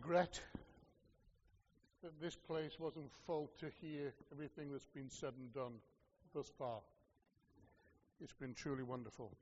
Regret 0.00 0.40
that 2.04 2.12
this 2.20 2.36
place 2.36 2.78
wasn't 2.78 3.10
full 3.26 3.50
to 3.58 3.66
hear 3.80 4.12
everything 4.32 4.70
that's 4.70 4.86
been 4.86 5.10
said 5.10 5.32
and 5.36 5.52
done 5.52 5.72
thus 6.32 6.48
far. 6.56 6.78
It's 8.20 8.32
been 8.32 8.54
truly 8.54 8.84
wonderful. 8.84 9.32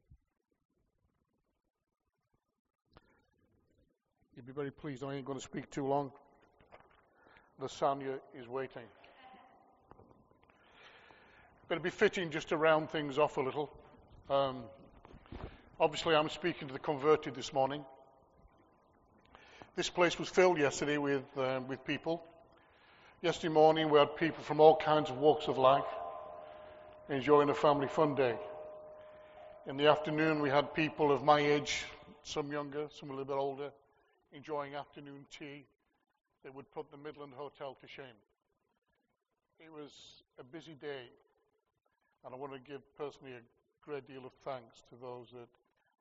You'll 4.34 4.46
be 4.46 4.52
very 4.52 4.70
pleased. 4.70 5.04
I 5.04 5.14
ain't 5.14 5.26
going 5.26 5.38
to 5.38 5.44
speak 5.44 5.70
too 5.70 5.86
long. 5.86 6.10
Lasagna 7.60 8.18
is 8.34 8.48
waiting. 8.48 8.88
But 11.68 11.74
it'd 11.74 11.82
be 11.82 11.90
fitting 11.90 12.30
just 12.30 12.48
to 12.48 12.56
round 12.56 12.88
things 12.88 13.18
off 13.18 13.36
a 13.36 13.42
little. 13.42 13.70
Um, 14.30 14.62
obviously, 15.78 16.14
I'm 16.14 16.30
speaking 16.30 16.66
to 16.68 16.72
the 16.72 16.80
converted 16.80 17.34
this 17.34 17.52
morning. 17.52 17.84
This 19.76 19.90
place 19.90 20.18
was 20.18 20.30
filled 20.30 20.56
yesterday 20.56 20.96
with, 20.96 21.26
uh, 21.36 21.60
with 21.68 21.84
people. 21.84 22.24
Yesterday 23.20 23.52
morning, 23.52 23.90
we 23.90 23.98
had 23.98 24.16
people 24.16 24.42
from 24.42 24.58
all 24.58 24.74
kinds 24.74 25.10
of 25.10 25.18
walks 25.18 25.48
of 25.48 25.58
life 25.58 25.84
enjoying 27.10 27.50
a 27.50 27.54
family 27.54 27.86
fun 27.86 28.14
day. 28.14 28.38
In 29.66 29.76
the 29.76 29.88
afternoon, 29.88 30.40
we 30.40 30.48
had 30.48 30.72
people 30.72 31.12
of 31.12 31.22
my 31.22 31.40
age, 31.40 31.84
some 32.22 32.50
younger, 32.50 32.88
some 32.98 33.10
a 33.10 33.12
little 33.12 33.26
bit 33.26 33.36
older, 33.36 33.70
enjoying 34.32 34.74
afternoon 34.74 35.26
tea 35.30 35.66
that 36.42 36.54
would 36.54 36.70
put 36.72 36.90
the 36.90 36.96
Midland 36.96 37.34
Hotel 37.36 37.76
to 37.78 37.86
shame. 37.86 38.06
It 39.60 39.70
was 39.70 39.92
a 40.38 40.44
busy 40.44 40.72
day, 40.72 41.10
and 42.24 42.32
I 42.32 42.38
want 42.38 42.54
to 42.54 42.60
give 42.60 42.80
personally 42.96 43.34
a 43.34 43.42
great 43.84 44.08
deal 44.08 44.24
of 44.24 44.32
thanks 44.42 44.82
to 44.88 44.94
those 44.98 45.26
that 45.32 45.48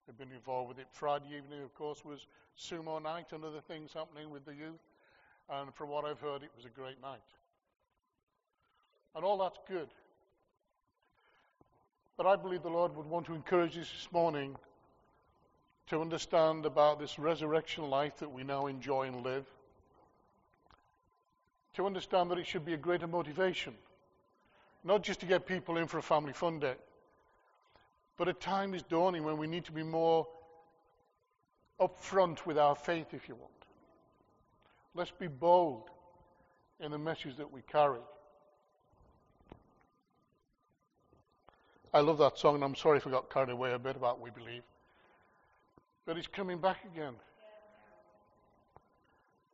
have 0.08 0.18
been 0.18 0.32
involved 0.32 0.70
with 0.70 0.80
it. 0.80 0.88
Friday 0.92 1.28
evening, 1.38 1.64
of 1.64 1.74
course, 1.76 2.06
was 2.06 2.28
sumo 2.60 3.02
night 3.02 3.28
and 3.32 3.44
other 3.44 3.62
things 3.62 3.94
happening 3.94 4.30
with 4.30 4.46
the 4.46 4.54
youth, 4.54 4.82
and 5.50 5.74
from 5.74 5.90
what 5.90 6.06
I've 6.06 6.20
heard, 6.20 6.44
it 6.44 6.52
was 6.56 6.66
a 6.66 6.70
great 6.70 7.02
night. 7.02 7.20
And 9.16 9.24
all 9.24 9.38
that's 9.38 9.60
good. 9.68 9.88
But 12.18 12.26
I 12.26 12.36
believe 12.36 12.64
the 12.64 12.70
Lord 12.70 12.96
would 12.96 13.08
want 13.08 13.26
to 13.28 13.34
encourage 13.34 13.78
us 13.78 13.90
this 13.92 14.08
morning 14.12 14.56
to 15.88 16.02
understand 16.02 16.66
about 16.66 17.00
this 17.00 17.20
resurrection 17.20 17.90
life 17.90 18.18
that 18.18 18.32
we 18.32 18.44
now 18.44 18.68
enjoy 18.68 19.04
and 19.04 19.24
live. 19.24 19.46
To 21.76 21.86
understand 21.86 22.32
that 22.32 22.38
it 22.38 22.48
should 22.48 22.66
be 22.66 22.74
a 22.74 22.78
greater 22.78 23.08
motivation. 23.08 23.74
Not 24.84 25.04
just 25.04 25.20
to 25.20 25.26
get 25.26 25.46
people 25.46 25.78
in 25.78 25.88
for 25.88 25.98
a 25.98 26.02
family 26.02 26.34
fun 26.34 26.60
day, 26.60 26.76
but 28.18 28.28
a 28.28 28.34
time 28.34 28.74
is 28.74 28.84
dawning 28.84 29.24
when 29.24 29.38
we 29.38 29.48
need 29.48 29.66
to 29.66 29.72
be 29.72 29.84
more 29.84 30.28
upfront 31.80 32.46
with 32.46 32.58
our 32.58 32.76
faith, 32.76 33.14
if 33.14 33.28
you 33.28 33.36
want. 33.36 33.52
Let's 34.94 35.12
be 35.12 35.28
bold 35.28 35.90
in 36.80 36.92
the 36.92 36.98
message 36.98 37.36
that 37.38 37.52
we 37.52 37.62
carry. 37.62 38.00
I 41.94 42.00
love 42.00 42.18
that 42.20 42.38
song, 42.38 42.56
and 42.56 42.64
I'm 42.64 42.76
sorry 42.76 42.98
if 42.98 43.08
I 43.08 43.12
got 43.12 43.30
carried 43.30 43.50
away 43.50 43.74
a 43.74 43.80
bit 43.80 43.96
about 43.96 44.22
we 44.22 44.30
believe. 44.30 44.64
But 46.06 46.16
he's 46.18 46.28
coming 46.28 46.60
back 46.60 46.78
again. 46.94 47.14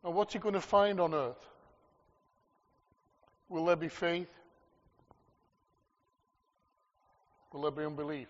And 0.04 0.16
what's 0.16 0.34
he 0.34 0.40
going 0.40 0.56
to 0.56 0.62
find 0.62 1.00
on 1.00 1.14
earth? 1.14 1.48
Will 3.50 3.66
there 3.66 3.76
be 3.76 3.90
faith? 3.90 4.30
Will 7.52 7.62
there 7.64 7.72
be 7.72 7.84
unbelief? 7.84 8.28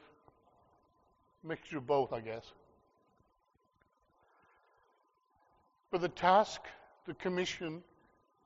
Mixture 1.44 1.78
of 1.78 1.88
both, 1.88 2.14
I 2.14 2.20
guess. 2.20 2.44
But 5.92 6.02
the 6.02 6.10
task, 6.10 6.62
the 7.06 7.14
commission 7.14 7.82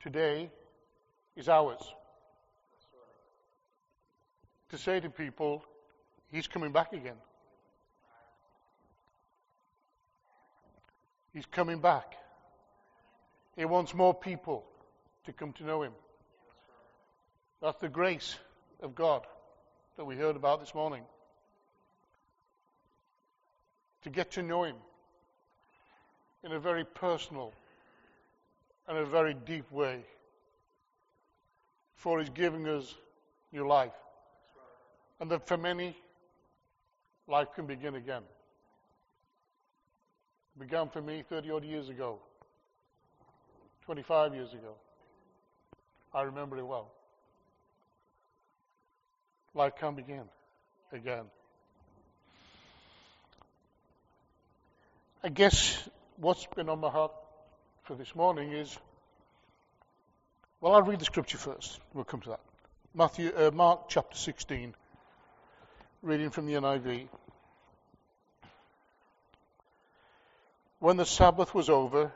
today 0.01 0.50
is 1.36 1.50
ours. 1.50 1.81
To 4.69 4.77
say 4.77 5.00
to 5.00 5.09
people, 5.09 5.63
He's 6.31 6.47
coming 6.47 6.71
back 6.71 6.92
again. 6.92 7.15
He's 11.33 11.45
coming 11.45 11.80
back. 11.80 12.15
He 13.56 13.65
wants 13.65 13.94
more 13.94 14.13
people 14.13 14.65
to 15.25 15.33
come 15.33 15.53
to 15.53 15.63
know 15.63 15.83
Him. 15.83 15.94
That's 17.62 17.77
the 17.80 17.89
grace 17.89 18.38
of 18.81 18.95
God 18.95 19.25
that 19.98 20.06
we 20.06 20.15
heard 20.15 20.36
about 20.36 20.59
this 20.59 20.74
morning. 20.74 21.03
To 24.05 24.11
get 24.11 24.29
to 24.33 24.43
know 24.43 24.63
Him 24.65 24.75
in 26.43 26.51
a 26.51 26.59
very 26.59 26.85
personal 26.85 27.51
and 28.87 28.99
a 28.99 29.03
very 29.03 29.33
deep 29.33 29.71
way. 29.71 30.05
For 31.95 32.19
He's 32.19 32.29
giving 32.29 32.67
us 32.67 32.93
new 33.51 33.67
life. 33.67 33.95
And 35.19 35.31
that 35.31 35.47
for 35.47 35.57
many, 35.57 35.97
life 37.27 37.47
can 37.55 37.65
begin 37.65 37.95
again 37.95 38.21
It 40.55 40.59
began 40.59 40.87
for 40.89 41.01
me 41.01 41.23
30 41.27 41.49
odd 41.49 41.65
years 41.65 41.89
ago, 41.89 42.19
25 43.85 44.35
years 44.35 44.53
ago. 44.53 44.75
I 46.13 46.21
remember 46.21 46.59
it 46.59 46.67
well. 46.67 46.91
Life 49.55 49.73
can 49.79 49.95
begin 49.95 50.25
again. 50.91 51.25
I 55.25 55.30
guess 55.30 55.75
what's 56.18 56.45
been 56.56 56.69
on 56.69 56.80
my 56.80 56.92
heart 56.92 57.12
for 57.86 57.95
this 57.95 58.13
morning 58.13 58.51
is 58.51 58.77
well, 60.62 60.75
I'll 60.75 60.83
read 60.83 61.00
the 61.00 61.06
scripture 61.06 61.39
first. 61.39 61.80
We'll 61.95 62.04
come 62.04 62.22
to 62.22 62.30
that. 62.30 62.42
Matthew, 62.94 63.31
uh, 63.36 63.50
Mark 63.50 63.89
chapter 63.89 64.16
16, 64.16 64.75
reading 66.04 66.30
from 66.30 66.45
the 66.45 66.54
NIV. 66.54 67.07
When 70.77 70.98
the 70.98 71.07
Sabbath 71.07 71.56
was 71.56 71.72
over, 71.72 72.12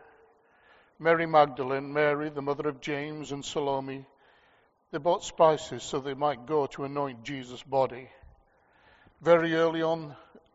Mary 0.99 1.25
Magdalene, 1.25 1.91
Mary, 1.91 2.29
the 2.29 2.43
mother 2.43 2.69
of 2.69 2.79
James, 2.79 3.31
and 3.31 3.43
Salome, 3.43 4.05
they 4.91 4.99
bought 4.99 5.23
spices 5.23 5.81
so 5.81 5.99
they 5.99 6.13
might 6.13 6.45
go 6.45 6.67
to 6.67 6.83
anoint 6.83 7.23
Jesus' 7.23 7.63
body. 7.63 8.07
Very 9.19 9.55
early 9.55 9.81
on, 9.81 10.15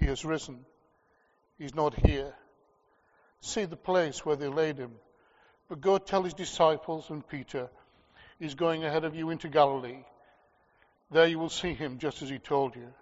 He 0.00 0.06
has 0.06 0.24
risen. 0.24 0.64
He's 1.58 1.74
not 1.74 1.94
here. 1.94 2.34
See 3.40 3.66
the 3.66 3.76
place 3.76 4.24
where 4.24 4.36
they 4.36 4.48
laid 4.48 4.78
him. 4.78 4.92
But 5.68 5.82
go 5.82 5.98
tell 5.98 6.22
his 6.22 6.34
disciples 6.34 7.10
and 7.10 7.26
Peter, 7.26 7.70
he's 8.38 8.54
going 8.54 8.82
ahead 8.82 9.04
of 9.04 9.14
you 9.14 9.30
into 9.30 9.48
Galilee. 9.48 10.04
There 11.10 11.26
you 11.26 11.38
will 11.38 11.50
see 11.50 11.74
him 11.74 11.98
just 11.98 12.22
as 12.22 12.30
he 12.30 12.38
told 12.38 12.74
you. 12.74 12.92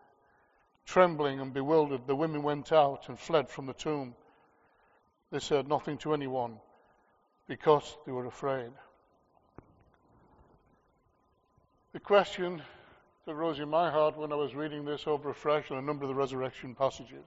Trembling 0.86 1.40
and 1.40 1.52
bewildered, 1.52 2.06
the 2.06 2.16
women 2.16 2.42
went 2.42 2.72
out 2.72 3.08
and 3.08 3.18
fled 3.18 3.48
from 3.48 3.66
the 3.66 3.74
tomb. 3.74 4.14
They 5.30 5.38
said 5.38 5.68
nothing 5.68 5.98
to 5.98 6.14
anyone 6.14 6.58
because 7.46 7.96
they 8.06 8.12
were 8.12 8.26
afraid. 8.26 8.70
The 11.92 12.00
question 12.00 12.62
that 13.28 13.34
rose 13.34 13.58
in 13.58 13.68
my 13.68 13.90
heart 13.90 14.16
when 14.16 14.32
I 14.32 14.36
was 14.36 14.54
reading 14.54 14.86
this 14.86 15.06
over 15.06 15.28
afresh 15.28 15.70
on 15.70 15.76
a 15.76 15.82
number 15.82 16.04
of 16.04 16.08
the 16.08 16.14
resurrection 16.14 16.74
passages 16.74 17.26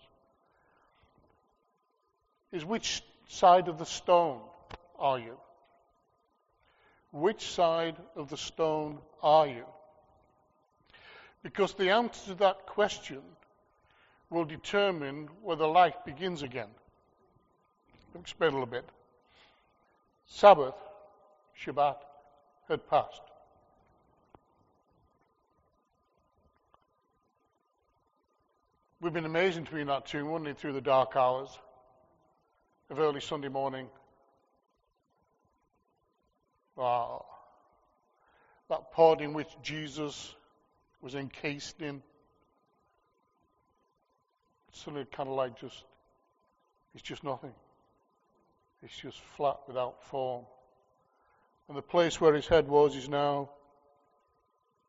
is 2.51 2.65
which 2.65 3.03
side 3.27 3.67
of 3.67 3.77
the 3.77 3.85
stone 3.85 4.39
are 4.97 5.19
you? 5.19 5.37
Which 7.11 7.51
side 7.51 7.97
of 8.15 8.31
the 8.31 8.37
stone 8.37 8.97
are 9.21 9.45
you? 9.45 9.63
Because 11.43 11.75
the 11.75 11.91
answer 11.91 12.31
to 12.31 12.35
that 12.39 12.65
question 12.65 13.21
will 14.31 14.45
determine 14.45 15.29
whether 15.43 15.67
life 15.67 15.97
begins 16.03 16.41
again. 16.41 16.69
Let 18.07 18.15
me 18.15 18.21
explain 18.21 18.49
a 18.49 18.53
little 18.53 18.65
bit. 18.65 18.89
Sabbath, 20.25 20.73
Shabbat, 21.63 21.97
had 22.67 22.89
passed. 22.89 23.21
We've 29.01 29.11
been 29.11 29.25
amazing 29.25 29.65
to 29.65 29.73
be 29.73 29.81
in 29.81 29.87
that 29.87 30.05
tomb, 30.05 30.29
only 30.29 30.53
through 30.53 30.73
the 30.73 30.81
dark 30.81 31.15
hours 31.15 31.49
of 32.89 32.99
early 32.99 33.19
Sunday 33.19 33.49
morning 33.49 33.89
Wow. 36.75 37.25
That 38.69 38.91
part 38.91 39.21
in 39.21 39.33
which 39.33 39.49
Jesus 39.61 40.33
was 41.01 41.15
encased 41.15 41.81
in. 41.81 42.01
Suddenly 44.71 45.05
kind 45.11 45.29
of 45.29 45.35
like 45.35 45.59
just, 45.59 45.83
it's 46.95 47.03
just 47.03 47.23
nothing. 47.23 47.53
It's 48.81 48.97
just 48.97 49.19
flat 49.37 49.57
without 49.67 50.01
form. 50.05 50.45
And 51.67 51.77
the 51.77 51.81
place 51.81 52.19
where 52.19 52.33
his 52.33 52.47
head 52.47 52.67
was 52.67 52.95
is 52.95 53.09
now 53.09 53.49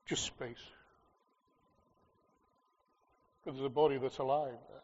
just 0.07 0.25
space. 0.25 0.65
But 3.45 3.55
there's 3.55 3.67
a 3.67 3.71
body 3.71 3.99
that's 3.99 4.19
alive 4.19 4.51
there. 4.51 4.79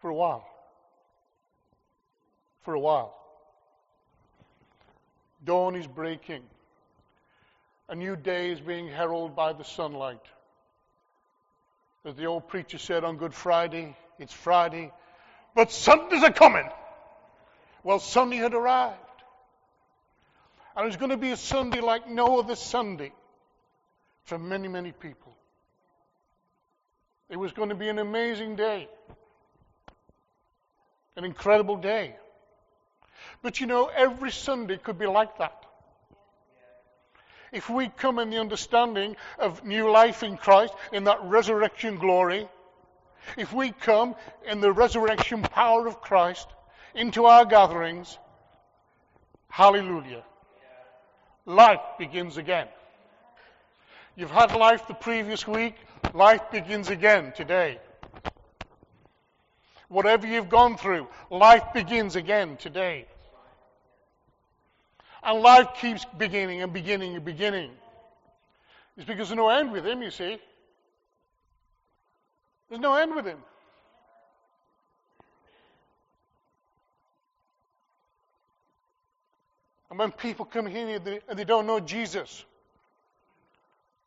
For 0.00 0.10
a 0.10 0.14
while. 0.14 0.46
For 2.62 2.74
a 2.74 2.80
while. 2.80 3.14
Dawn 5.44 5.76
is 5.76 5.86
breaking. 5.86 6.42
A 7.88 7.94
new 7.94 8.16
day 8.16 8.50
is 8.50 8.60
being 8.60 8.88
heralded 8.88 9.34
by 9.34 9.52
the 9.52 9.64
sunlight. 9.64 10.20
As 12.04 12.14
the 12.14 12.26
old 12.26 12.48
preacher 12.48 12.78
said 12.78 13.04
on 13.04 13.16
Good 13.16 13.34
Friday, 13.34 13.96
it's 14.18 14.32
Friday, 14.32 14.92
but 15.54 15.72
Sundays 15.72 16.22
are 16.22 16.32
coming. 16.32 16.68
Well, 17.82 17.98
Sunday 17.98 18.36
had 18.36 18.54
arrived. 18.54 18.96
And 20.76 20.84
it 20.84 20.86
was 20.86 20.96
going 20.96 21.10
to 21.10 21.16
be 21.16 21.30
a 21.30 21.36
Sunday 21.36 21.80
like 21.80 22.08
no 22.08 22.38
other 22.38 22.54
Sunday 22.54 23.12
for 24.24 24.38
many, 24.38 24.68
many 24.68 24.92
people. 24.92 25.34
It 27.30 27.38
was 27.38 27.52
going 27.52 27.68
to 27.68 27.76
be 27.76 27.88
an 27.88 28.00
amazing 28.00 28.56
day, 28.56 28.88
an 31.16 31.24
incredible 31.24 31.76
day. 31.76 32.16
But 33.40 33.60
you 33.60 33.66
know, 33.66 33.86
every 33.86 34.32
Sunday 34.32 34.76
could 34.76 34.98
be 34.98 35.06
like 35.06 35.38
that. 35.38 35.64
If 37.52 37.70
we 37.70 37.88
come 37.88 38.18
in 38.18 38.30
the 38.30 38.38
understanding 38.38 39.16
of 39.38 39.64
new 39.64 39.90
life 39.90 40.22
in 40.22 40.36
Christ, 40.36 40.74
in 40.92 41.04
that 41.04 41.22
resurrection 41.22 41.96
glory, 41.96 42.48
if 43.36 43.52
we 43.52 43.70
come 43.70 44.16
in 44.48 44.60
the 44.60 44.72
resurrection 44.72 45.42
power 45.42 45.86
of 45.86 46.00
Christ 46.00 46.48
into 46.94 47.26
our 47.26 47.44
gatherings, 47.44 48.18
hallelujah. 49.48 50.24
Life 51.46 51.80
begins 51.98 52.36
again. 52.36 52.68
You've 54.16 54.30
had 54.30 54.54
life 54.54 54.86
the 54.86 54.94
previous 54.94 55.46
week, 55.46 55.74
life 56.14 56.50
begins 56.50 56.88
again 56.90 57.32
today. 57.36 57.78
Whatever 59.88 60.26
you've 60.26 60.48
gone 60.48 60.76
through, 60.76 61.08
life 61.30 61.64
begins 61.74 62.16
again 62.16 62.56
today. 62.56 63.06
And 65.22 65.42
life 65.42 65.68
keeps 65.80 66.04
beginning 66.16 66.62
and 66.62 66.72
beginning 66.72 67.16
and 67.16 67.24
beginning. 67.24 67.70
It's 68.96 69.06
because 69.06 69.28
there's 69.28 69.36
no 69.36 69.48
end 69.48 69.72
with 69.72 69.84
him, 69.84 70.02
you 70.02 70.10
see. 70.10 70.38
There's 72.68 72.80
no 72.80 72.94
end 72.94 73.14
with 73.14 73.26
him. 73.26 73.38
And 79.90 79.98
when 79.98 80.12
people 80.12 80.44
come 80.44 80.66
here 80.66 81.00
and 81.28 81.38
they 81.38 81.44
don't 81.44 81.66
know 81.66 81.80
Jesus, 81.80 82.44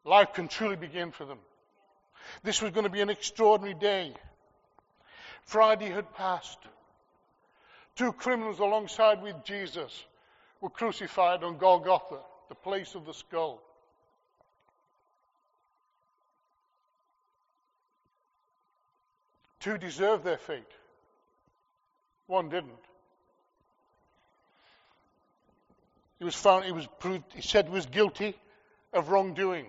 life 0.06 0.34
can 0.34 0.48
truly 0.48 0.78
begin 0.78 1.12
for 1.12 1.26
them. 1.26 1.40
This 2.44 2.62
was 2.62 2.72
going 2.72 2.86
to 2.86 2.90
be 2.90 3.02
an 3.02 3.10
extraordinary 3.10 3.74
day. 3.74 4.14
Friday 5.46 5.90
had 5.90 6.14
passed. 6.14 6.60
Two 7.96 8.14
criminals 8.14 8.60
alongside 8.60 9.22
with 9.22 9.44
Jesus 9.44 10.06
were 10.62 10.70
crucified 10.70 11.44
on 11.44 11.58
Golgotha, 11.58 12.20
the 12.50 12.56
place 12.56 12.96
of 12.96 13.06
the 13.06 13.14
skull. 13.14 13.62
Two 19.60 19.78
deserved 19.78 20.24
their 20.24 20.38
fate. 20.38 20.64
One 22.28 22.50
didn't. 22.50 22.72
He 26.20 26.26
was 26.26 26.36
found, 26.36 26.66
he 26.66 26.72
was 26.72 26.88
proved, 27.00 27.24
he 27.34 27.42
said 27.42 27.66
he 27.66 27.72
was 27.72 27.86
guilty 27.86 28.36
of 28.94 29.10
wrongdoing. 29.10 29.68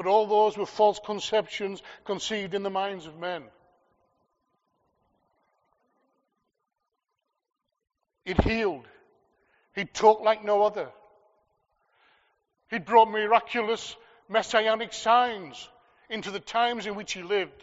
But 0.00 0.08
all 0.08 0.26
those 0.26 0.56
were 0.56 0.64
false 0.64 0.98
conceptions 0.98 1.82
conceived 2.06 2.54
in 2.54 2.62
the 2.62 2.70
minds 2.70 3.04
of 3.04 3.18
men. 3.18 3.44
It 8.24 8.40
healed. 8.40 8.88
He 9.74 9.84
talked 9.84 10.24
like 10.24 10.42
no 10.42 10.62
other. 10.62 10.88
He 12.70 12.78
brought 12.78 13.10
miraculous 13.10 13.94
messianic 14.26 14.94
signs 14.94 15.68
into 16.08 16.30
the 16.30 16.40
times 16.40 16.86
in 16.86 16.94
which 16.94 17.12
he 17.12 17.22
lived. 17.22 17.62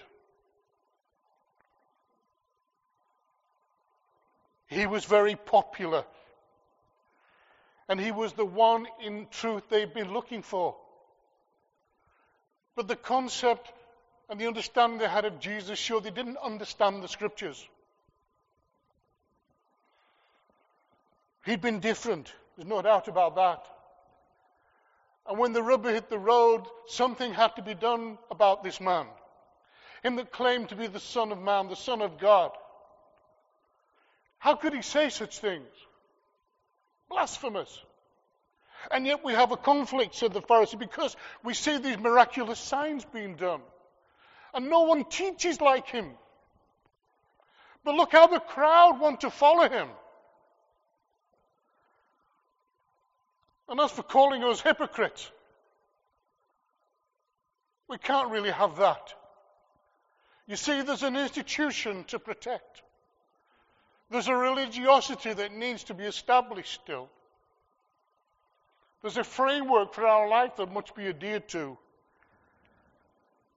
He 4.68 4.86
was 4.86 5.06
very 5.06 5.36
popular. 5.36 6.06
And 7.90 8.00
he 8.00 8.12
was 8.12 8.34
the 8.34 8.46
one 8.46 8.86
in 9.04 9.26
truth 9.32 9.64
they'd 9.70 9.92
been 9.92 10.14
looking 10.14 10.44
for. 10.44 10.76
But 12.78 12.88
the 12.88 12.96
concept 12.96 13.74
and 14.30 14.40
the 14.40 14.46
understanding 14.46 15.00
they 15.00 15.08
had 15.08 15.26
of 15.26 15.40
Jesus 15.40 15.80
showed 15.80 16.04
they 16.04 16.12
didn't 16.12 16.38
understand 16.38 17.02
the 17.02 17.08
scriptures. 17.08 17.68
He'd 21.44 21.60
been 21.60 21.80
different. 21.80 22.32
There's 22.56 22.70
no 22.70 22.84
doubt 22.84 23.08
about 23.08 23.36
that. 23.36 23.66
And 25.28 25.40
when 25.40 25.54
the 25.54 25.64
rubber 25.64 25.92
hit 25.92 26.08
the 26.08 26.20
road, 26.20 26.66
something 26.86 27.34
had 27.34 27.56
to 27.56 27.64
be 27.64 27.74
done 27.74 28.20
about 28.30 28.64
this 28.64 28.80
man. 28.80 29.08
Him 30.04 30.16
that 30.18 30.32
claimed 30.32 30.70
to 30.70 30.76
be 30.76 30.86
the 30.86 31.00
Son 31.00 31.32
of 31.32 31.42
Man, 31.42 31.70
the 31.70 31.76
Son 31.76 32.04
of 32.04 32.20
God. 32.20 32.52
How 34.38 34.54
could 34.54 34.74
he 34.74 34.84
say 34.84 35.10
such 35.10 35.40
things? 35.40 35.66
Blasphemous. 37.10 37.84
And 38.92 39.06
yet 39.06 39.24
we 39.24 39.34
have 39.34 39.52
a 39.52 39.58
conflict, 39.58 40.16
said 40.16 40.34
the 40.34 40.42
Pharisee, 40.42 40.80
because 40.80 41.16
we 41.44 41.54
see 41.54 41.78
these 41.78 41.98
miraculous 41.98 42.60
signs 42.60 43.04
being 43.06 43.36
done. 43.36 43.62
And 44.54 44.70
no 44.70 44.82
one 44.84 45.04
teaches 45.06 45.60
like 45.60 45.88
him. 45.88 46.10
But 47.84 47.96
look 47.96 48.12
how 48.12 48.28
the 48.28 48.40
crowd 48.40 49.00
want 49.00 49.22
to 49.22 49.30
follow 49.30 49.70
him. 49.70 49.88
And 53.70 53.80
as 53.80 53.92
for 53.92 54.04
calling 54.04 54.44
us 54.44 54.62
hypocrites, 54.62 55.30
we 57.90 57.98
can't 57.98 58.32
really 58.32 58.52
have 58.52 58.78
that. 58.78 59.14
You 60.48 60.56
see, 60.56 60.82
there's 60.82 61.04
an 61.04 61.18
institution 61.18 62.06
to 62.06 62.20
protect. 62.20 62.82
There's 64.10 64.30
a 64.30 64.36
religiosity 64.36 65.34
that 65.34 65.52
needs 65.52 65.84
to 65.86 65.94
be 65.94 66.06
established 66.06 66.74
still. 66.74 67.10
There's 69.02 69.18
a 69.18 69.24
framework 69.24 69.94
for 69.94 70.06
our 70.06 70.28
life 70.28 70.56
that 70.58 70.72
must 70.72 70.96
be 70.96 71.08
adhered 71.08 71.48
to. 71.50 71.78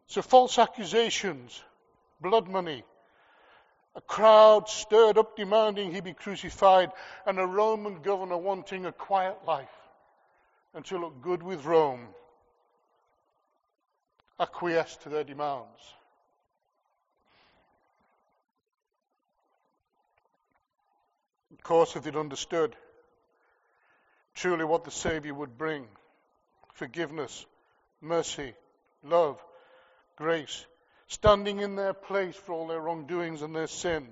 So, 0.06 0.22
false 0.22 0.58
accusations, 0.58 1.62
blood 2.20 2.48
money, 2.48 2.84
a 3.94 4.00
crowd 4.00 4.68
stirred 4.68 5.18
up 5.18 5.36
demanding 5.36 5.92
he 5.92 6.00
be 6.00 6.12
crucified, 6.12 6.90
and 7.26 7.38
a 7.38 7.46
Roman 7.46 8.02
governor 8.02 8.36
wanting 8.36 8.86
a 8.86 8.92
quiet 8.92 9.38
life 9.46 9.68
and 10.74 10.84
to 10.86 10.98
look 10.98 11.20
good 11.22 11.42
with 11.42 11.64
Rome 11.64 12.08
acquiesced 14.38 15.02
to 15.02 15.08
their 15.08 15.24
demands. 15.24 15.94
Of 21.52 21.62
course, 21.62 21.96
if 21.96 22.04
they'd 22.04 22.16
understood 22.16 22.74
truly 24.34 24.64
what 24.64 24.84
the 24.84 24.90
Saviour 24.90 25.34
would 25.34 25.58
bring 25.58 25.86
forgiveness, 26.74 27.44
mercy, 28.00 28.54
love, 29.02 29.42
grace, 30.16 30.64
standing 31.08 31.60
in 31.60 31.76
their 31.76 31.92
place 31.92 32.36
for 32.36 32.52
all 32.52 32.66
their 32.66 32.80
wrongdoings 32.80 33.42
and 33.42 33.54
their 33.54 33.66
sin. 33.66 34.08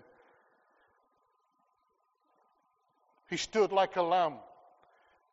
He 3.31 3.37
stood 3.37 3.73
like 3.73 3.97
a 3.97 4.03
lamb 4.03 4.35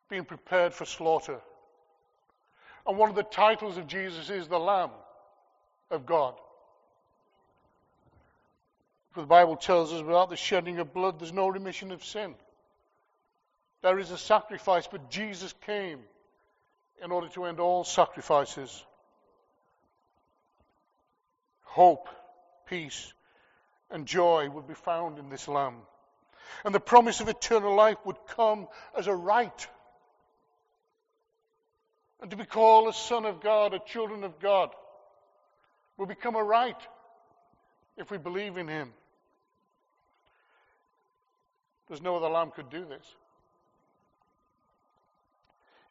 being 0.08 0.24
prepared 0.24 0.72
for 0.72 0.84
slaughter. 0.84 1.40
And 2.86 2.96
one 2.96 3.10
of 3.10 3.16
the 3.16 3.22
titles 3.22 3.78
of 3.78 3.86
Jesus 3.86 4.30
is 4.30 4.46
the 4.48 4.58
Lamb 4.58 4.90
of 5.90 6.06
God. 6.06 6.34
For 9.12 9.22
the 9.22 9.26
Bible 9.26 9.56
tells 9.56 9.92
us 9.92 10.02
without 10.02 10.30
the 10.30 10.36
shedding 10.36 10.78
of 10.78 10.92
blood, 10.92 11.18
there's 11.18 11.32
no 11.32 11.48
remission 11.48 11.90
of 11.90 12.04
sin. 12.04 12.34
There 13.86 14.00
is 14.00 14.10
a 14.10 14.18
sacrifice, 14.18 14.88
but 14.88 15.10
Jesus 15.10 15.54
came 15.64 16.00
in 17.04 17.12
order 17.12 17.28
to 17.28 17.44
end 17.44 17.60
all 17.60 17.84
sacrifices. 17.84 18.84
Hope, 21.62 22.08
peace, 22.68 23.12
and 23.88 24.04
joy 24.04 24.50
would 24.50 24.66
be 24.66 24.74
found 24.74 25.20
in 25.20 25.28
this 25.28 25.46
Lamb. 25.46 25.76
And 26.64 26.74
the 26.74 26.80
promise 26.80 27.20
of 27.20 27.28
eternal 27.28 27.76
life 27.76 27.98
would 28.04 28.16
come 28.30 28.66
as 28.98 29.06
a 29.06 29.14
right. 29.14 29.68
And 32.20 32.32
to 32.32 32.36
be 32.36 32.44
called 32.44 32.88
a 32.88 32.92
son 32.92 33.24
of 33.24 33.40
God, 33.40 33.72
a 33.72 33.78
children 33.78 34.24
of 34.24 34.40
God, 34.40 34.70
will 35.96 36.06
become 36.06 36.34
a 36.34 36.42
right 36.42 36.80
if 37.96 38.10
we 38.10 38.18
believe 38.18 38.56
in 38.56 38.66
him. 38.66 38.92
There's 41.86 42.02
no 42.02 42.16
other 42.16 42.28
lamb 42.28 42.50
could 42.50 42.68
do 42.68 42.84
this. 42.84 43.06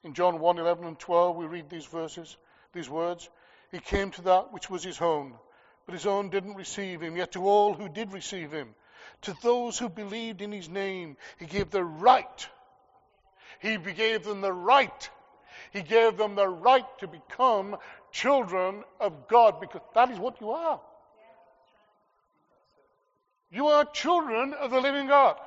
In 0.06 0.14
John 0.14 0.40
1 0.40 0.60
11 0.60 0.86
and 0.86 1.00
12, 1.00 1.36
we 1.36 1.46
read 1.48 1.68
these 1.68 1.88
verses, 1.88 2.38
these 2.74 2.88
words. 2.88 3.28
He 3.72 3.80
came 3.80 4.12
to 4.12 4.22
that 4.22 4.54
which 4.54 4.70
was 4.70 4.84
his 4.84 5.02
own, 5.02 5.34
but 5.88 5.94
his 5.94 6.06
own 6.06 6.30
didn't 6.30 6.54
receive 6.54 7.02
him. 7.02 7.18
Yet 7.18 7.32
to 7.32 7.48
all 7.48 7.74
who 7.74 7.90
did 7.90 8.14
receive 8.14 8.52
him, 8.52 8.76
to 9.24 9.36
those 9.42 9.80
who 9.80 9.90
believed 9.90 10.44
in 10.44 10.52
his 10.52 10.70
name, 10.70 11.18
he 11.40 11.48
gave 11.48 11.72
the 11.72 11.84
right. 11.84 12.48
He 13.60 13.78
gave 13.78 14.24
them 14.24 14.42
the 14.42 14.54
right. 14.54 15.10
He 15.74 15.82
gave 15.82 16.18
them 16.18 16.36
the 16.36 16.48
right 16.48 16.86
to 17.00 17.08
become 17.08 17.76
children 18.12 18.84
of 19.00 19.28
God 19.28 19.60
because 19.60 19.82
that 19.96 20.12
is 20.12 20.20
what 20.20 20.40
you 20.40 20.52
are. 20.52 20.80
You 23.50 23.68
are 23.70 23.86
children 23.86 24.54
of 24.54 24.70
the 24.70 24.82
living 24.82 25.08
God. 25.08 25.38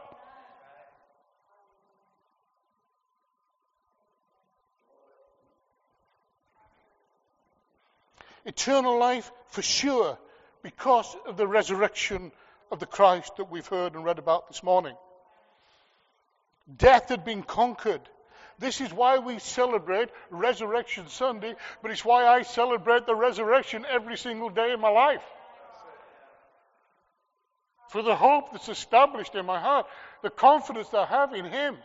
Eternal 8.48 8.98
life 8.98 9.30
for 9.48 9.60
sure 9.60 10.16
because 10.62 11.14
of 11.26 11.36
the 11.36 11.46
resurrection 11.46 12.32
of 12.72 12.80
the 12.80 12.86
Christ 12.86 13.36
that 13.36 13.50
we've 13.50 13.66
heard 13.66 13.94
and 13.94 14.02
read 14.02 14.18
about 14.18 14.48
this 14.48 14.62
morning. 14.62 14.96
Death 16.74 17.10
had 17.10 17.26
been 17.26 17.42
conquered. 17.42 18.00
This 18.58 18.80
is 18.80 18.90
why 18.90 19.18
we 19.18 19.38
celebrate 19.38 20.08
Resurrection 20.30 21.08
Sunday, 21.08 21.56
but 21.82 21.90
it's 21.90 22.06
why 22.06 22.26
I 22.26 22.40
celebrate 22.40 23.04
the 23.04 23.14
resurrection 23.14 23.84
every 23.86 24.16
single 24.16 24.48
day 24.48 24.72
of 24.72 24.80
my 24.80 24.88
life. 24.88 25.22
For 27.90 28.00
the 28.00 28.16
hope 28.16 28.52
that's 28.52 28.70
established 28.70 29.34
in 29.34 29.44
my 29.44 29.60
heart, 29.60 29.86
the 30.22 30.30
confidence 30.30 30.94
I 30.94 31.04
have 31.04 31.34
in 31.34 31.44
Him. 31.44 31.76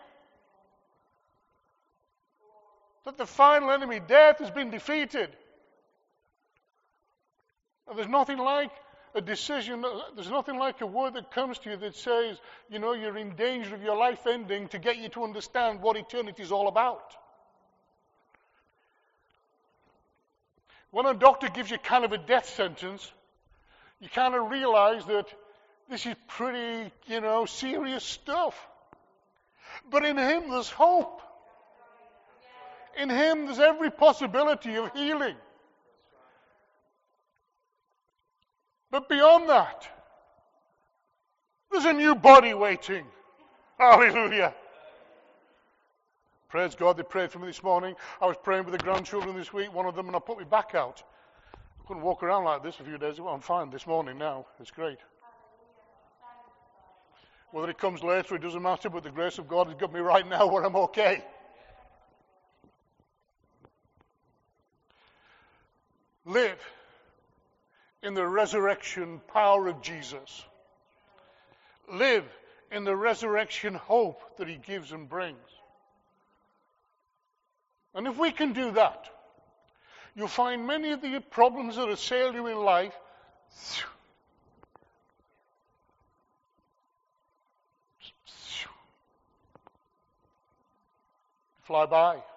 That 3.03 3.17
the 3.17 3.25
final 3.25 3.69
enemy, 3.69 3.99
death, 3.99 4.39
has 4.39 4.49
been 4.49 4.71
defeated. 4.71 5.35
And 7.87 7.97
there's 7.97 8.09
nothing 8.09 8.37
like 8.37 8.71
a 9.15 9.21
decision, 9.21 9.83
there's 10.15 10.31
nothing 10.31 10.57
like 10.57 10.81
a 10.81 10.87
word 10.87 11.13
that 11.13 11.31
comes 11.31 11.59
to 11.59 11.71
you 11.71 11.77
that 11.77 11.95
says, 11.95 12.37
you 12.69 12.79
know, 12.79 12.93
you're 12.93 13.17
in 13.17 13.35
danger 13.35 13.75
of 13.75 13.83
your 13.83 13.95
life 13.95 14.25
ending 14.25 14.67
to 14.69 14.79
get 14.79 14.97
you 14.97 15.09
to 15.09 15.23
understand 15.23 15.81
what 15.81 15.97
eternity 15.97 16.41
is 16.41 16.51
all 16.51 16.67
about. 16.67 17.13
When 20.89 21.05
a 21.05 21.13
doctor 21.13 21.49
gives 21.49 21.71
you 21.71 21.77
kind 21.77 22.05
of 22.05 22.11
a 22.11 22.17
death 22.17 22.49
sentence, 22.49 23.11
you 23.99 24.09
kind 24.09 24.35
of 24.35 24.49
realize 24.49 25.05
that 25.05 25.25
this 25.89 26.05
is 26.05 26.15
pretty, 26.27 26.91
you 27.07 27.21
know, 27.21 27.45
serious 27.45 28.03
stuff. 28.03 28.55
But 29.89 30.05
in 30.05 30.17
Him 30.17 30.49
there's 30.49 30.69
hope. 30.69 31.21
In 32.97 33.09
Him 33.09 33.45
there's 33.45 33.59
every 33.59 33.91
possibility 33.91 34.75
of 34.75 34.91
healing. 34.93 35.35
But 38.93 39.09
beyond 39.09 39.49
that, 39.49 39.87
there's 41.71 41.85
a 41.85 41.93
new 41.93 42.13
body 42.13 42.53
waiting. 42.53 43.07
Hallelujah. 43.79 44.53
Praise 46.47 46.75
God, 46.75 46.97
they 46.97 47.01
prayed 47.01 47.31
for 47.31 47.39
me 47.39 47.47
this 47.47 47.63
morning. 47.63 47.95
I 48.21 48.27
was 48.27 48.37
praying 48.43 48.65
with 48.65 48.73
the 48.73 48.77
grandchildren 48.77 49.35
this 49.35 49.51
week, 49.51 49.73
one 49.73 49.87
of 49.87 49.95
them, 49.95 50.05
and 50.05 50.15
I 50.15 50.19
put 50.19 50.37
my 50.37 50.43
back 50.43 50.75
out. 50.75 51.01
I 51.55 51.87
couldn't 51.87 52.03
walk 52.03 52.21
around 52.21 52.43
like 52.43 52.61
this 52.61 52.79
a 52.79 52.83
few 52.83 52.99
days 52.99 53.17
ago. 53.17 53.29
I'm 53.29 53.41
fine 53.41 53.71
this 53.71 53.87
morning 53.87 54.19
now. 54.19 54.45
It's 54.59 54.69
great. 54.69 54.99
Whether 57.49 57.71
it 57.71 57.79
comes 57.79 58.03
later, 58.03 58.35
it 58.35 58.43
doesn't 58.43 58.61
matter, 58.61 58.91
but 58.91 59.01
the 59.01 59.09
grace 59.09 59.39
of 59.39 59.47
God 59.47 59.69
has 59.69 59.75
got 59.75 59.91
me 59.91 60.01
right 60.01 60.27
now 60.29 60.45
where 60.45 60.63
I'm 60.63 60.75
okay. 60.75 61.25
Live 66.25 66.59
in 68.03 68.13
the 68.13 68.27
resurrection 68.27 69.21
power 69.33 69.67
of 69.67 69.81
Jesus. 69.81 70.43
Live 71.91 72.25
in 72.71 72.83
the 72.83 72.95
resurrection 72.95 73.73
hope 73.73 74.37
that 74.37 74.47
he 74.47 74.55
gives 74.55 74.91
and 74.91 75.07
brings. 75.07 75.37
And 77.95 78.07
if 78.07 78.17
we 78.17 78.31
can 78.31 78.53
do 78.53 78.71
that, 78.71 79.09
you'll 80.15 80.27
find 80.27 80.67
many 80.67 80.91
of 80.91 81.01
the 81.01 81.19
problems 81.31 81.77
that 81.77 81.89
assail 81.89 82.33
you 82.33 82.47
in 82.47 82.57
life 82.57 82.93
fly 91.61 91.85
by. 91.85 92.32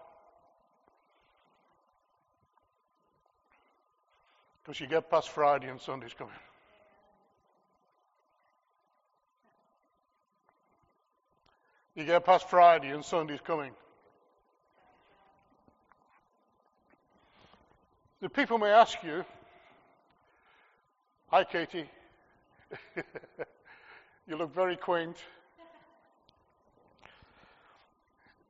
Because 4.66 4.80
you 4.80 4.88
get 4.88 5.08
past 5.08 5.28
Friday 5.28 5.68
and 5.68 5.80
Sunday's 5.80 6.12
coming. 6.12 6.34
You 11.94 12.04
get 12.04 12.24
past 12.26 12.50
Friday 12.50 12.88
and 12.88 13.04
Sunday's 13.04 13.38
coming. 13.46 13.70
The 18.20 18.28
people 18.28 18.58
may 18.58 18.70
ask 18.70 19.00
you, 19.04 19.24
Hi, 21.28 21.44
Katie. 21.44 21.88
you 24.26 24.36
look 24.36 24.52
very 24.52 24.76
quaint. 24.76 25.16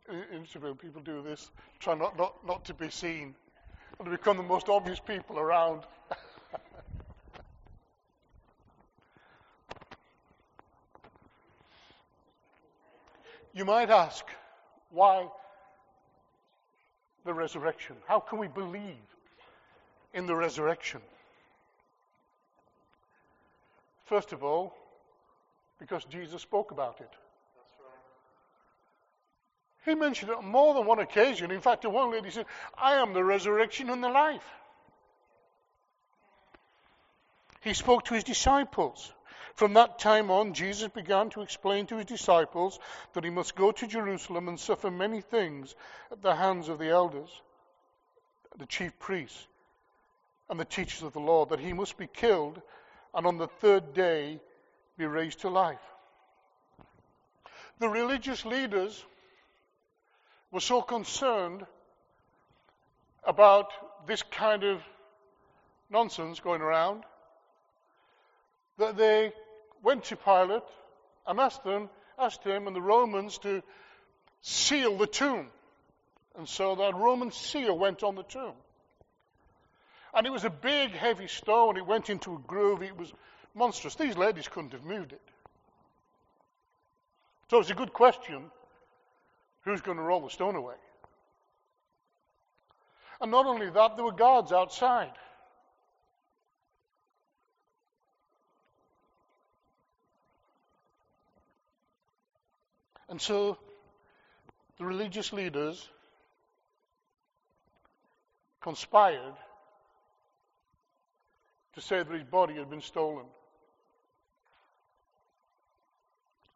In 0.08 0.46
people 0.76 1.02
do 1.02 1.22
this, 1.22 1.50
try 1.78 1.94
not, 1.94 2.16
not, 2.16 2.46
not 2.46 2.64
to 2.66 2.74
be 2.74 2.88
seen, 2.88 3.34
and 4.00 4.10
become 4.10 4.38
the 4.38 4.42
most 4.42 4.70
obvious 4.70 4.98
people 4.98 5.38
around. 5.38 5.82
You 13.56 13.64
might 13.64 13.88
ask, 13.88 14.26
why 14.90 15.28
the 17.24 17.32
resurrection? 17.32 17.96
How 18.06 18.20
can 18.20 18.38
we 18.38 18.48
believe 18.48 19.08
in 20.12 20.26
the 20.26 20.36
resurrection? 20.36 21.00
First 24.04 24.34
of 24.34 24.44
all, 24.44 24.76
because 25.78 26.04
Jesus 26.04 26.42
spoke 26.42 26.70
about 26.70 27.00
it. 27.00 27.08
He 29.86 29.94
mentioned 29.94 30.32
it 30.32 30.36
on 30.36 30.46
more 30.46 30.74
than 30.74 30.84
one 30.84 30.98
occasion. 30.98 31.50
In 31.50 31.62
fact, 31.62 31.80
the 31.80 31.88
one 31.88 32.10
lady 32.10 32.28
said, 32.28 32.44
I 32.76 32.96
am 32.96 33.14
the 33.14 33.24
resurrection 33.24 33.88
and 33.88 34.04
the 34.04 34.10
life. 34.10 34.44
He 37.62 37.72
spoke 37.72 38.04
to 38.04 38.14
his 38.14 38.24
disciples. 38.24 39.10
From 39.54 39.74
that 39.74 39.98
time 39.98 40.30
on, 40.30 40.52
Jesus 40.54 40.88
began 40.88 41.30
to 41.30 41.40
explain 41.40 41.86
to 41.86 41.96
his 41.96 42.06
disciples 42.06 42.78
that 43.14 43.24
he 43.24 43.30
must 43.30 43.54
go 43.54 43.72
to 43.72 43.86
Jerusalem 43.86 44.48
and 44.48 44.60
suffer 44.60 44.90
many 44.90 45.20
things 45.20 45.74
at 46.12 46.22
the 46.22 46.34
hands 46.34 46.68
of 46.68 46.78
the 46.78 46.88
elders, 46.88 47.30
the 48.58 48.66
chief 48.66 48.98
priests, 48.98 49.46
and 50.50 50.60
the 50.60 50.64
teachers 50.64 51.02
of 51.02 51.12
the 51.12 51.20
law, 51.20 51.46
that 51.46 51.60
he 51.60 51.72
must 51.72 51.96
be 51.96 52.06
killed 52.06 52.60
and 53.14 53.26
on 53.26 53.38
the 53.38 53.48
third 53.48 53.94
day 53.94 54.40
be 54.98 55.06
raised 55.06 55.40
to 55.40 55.48
life. 55.48 55.80
The 57.78 57.88
religious 57.88 58.44
leaders 58.44 59.04
were 60.50 60.60
so 60.60 60.82
concerned 60.82 61.66
about 63.24 63.70
this 64.06 64.22
kind 64.22 64.64
of 64.64 64.82
nonsense 65.90 66.40
going 66.40 66.62
around 66.62 67.04
that 68.78 68.96
they 68.96 69.32
went 69.82 70.04
to 70.04 70.16
Pilate 70.16 70.62
and 71.26 71.40
asked 71.40 71.64
them, 71.64 71.88
asked 72.18 72.44
him 72.44 72.66
and 72.66 72.76
the 72.76 72.82
Romans 72.82 73.38
to 73.38 73.62
seal 74.42 74.96
the 74.96 75.06
tomb. 75.06 75.48
And 76.36 76.48
so 76.48 76.74
that 76.76 76.94
Roman 76.94 77.32
seal 77.32 77.76
went 77.76 78.02
on 78.02 78.14
the 78.14 78.22
tomb. 78.22 78.54
And 80.14 80.26
it 80.26 80.30
was 80.30 80.44
a 80.44 80.50
big, 80.50 80.92
heavy 80.92 81.28
stone. 81.28 81.76
It 81.76 81.86
went 81.86 82.10
into 82.10 82.34
a 82.34 82.38
groove. 82.38 82.82
It 82.82 82.96
was 82.96 83.12
monstrous. 83.54 83.94
These 83.94 84.16
ladies 84.16 84.48
couldn't 84.48 84.72
have 84.72 84.84
moved 84.84 85.12
it. 85.12 85.20
So 87.50 87.60
it's 87.60 87.70
a 87.70 87.74
good 87.74 87.92
question 87.92 88.50
who's 89.62 89.80
going 89.80 89.98
to 89.98 90.02
roll 90.02 90.20
the 90.20 90.30
stone 90.30 90.56
away? 90.56 90.74
And 93.20 93.30
not 93.30 93.46
only 93.46 93.70
that, 93.70 93.96
there 93.96 94.04
were 94.04 94.12
guards 94.12 94.52
outside. 94.52 95.12
And 103.08 103.20
so 103.20 103.56
the 104.78 104.84
religious 104.84 105.32
leaders 105.32 105.88
conspired 108.60 109.34
to 111.74 111.80
say 111.80 111.98
that 111.98 112.10
his 112.10 112.24
body 112.24 112.54
had 112.54 112.68
been 112.68 112.80
stolen. 112.80 113.26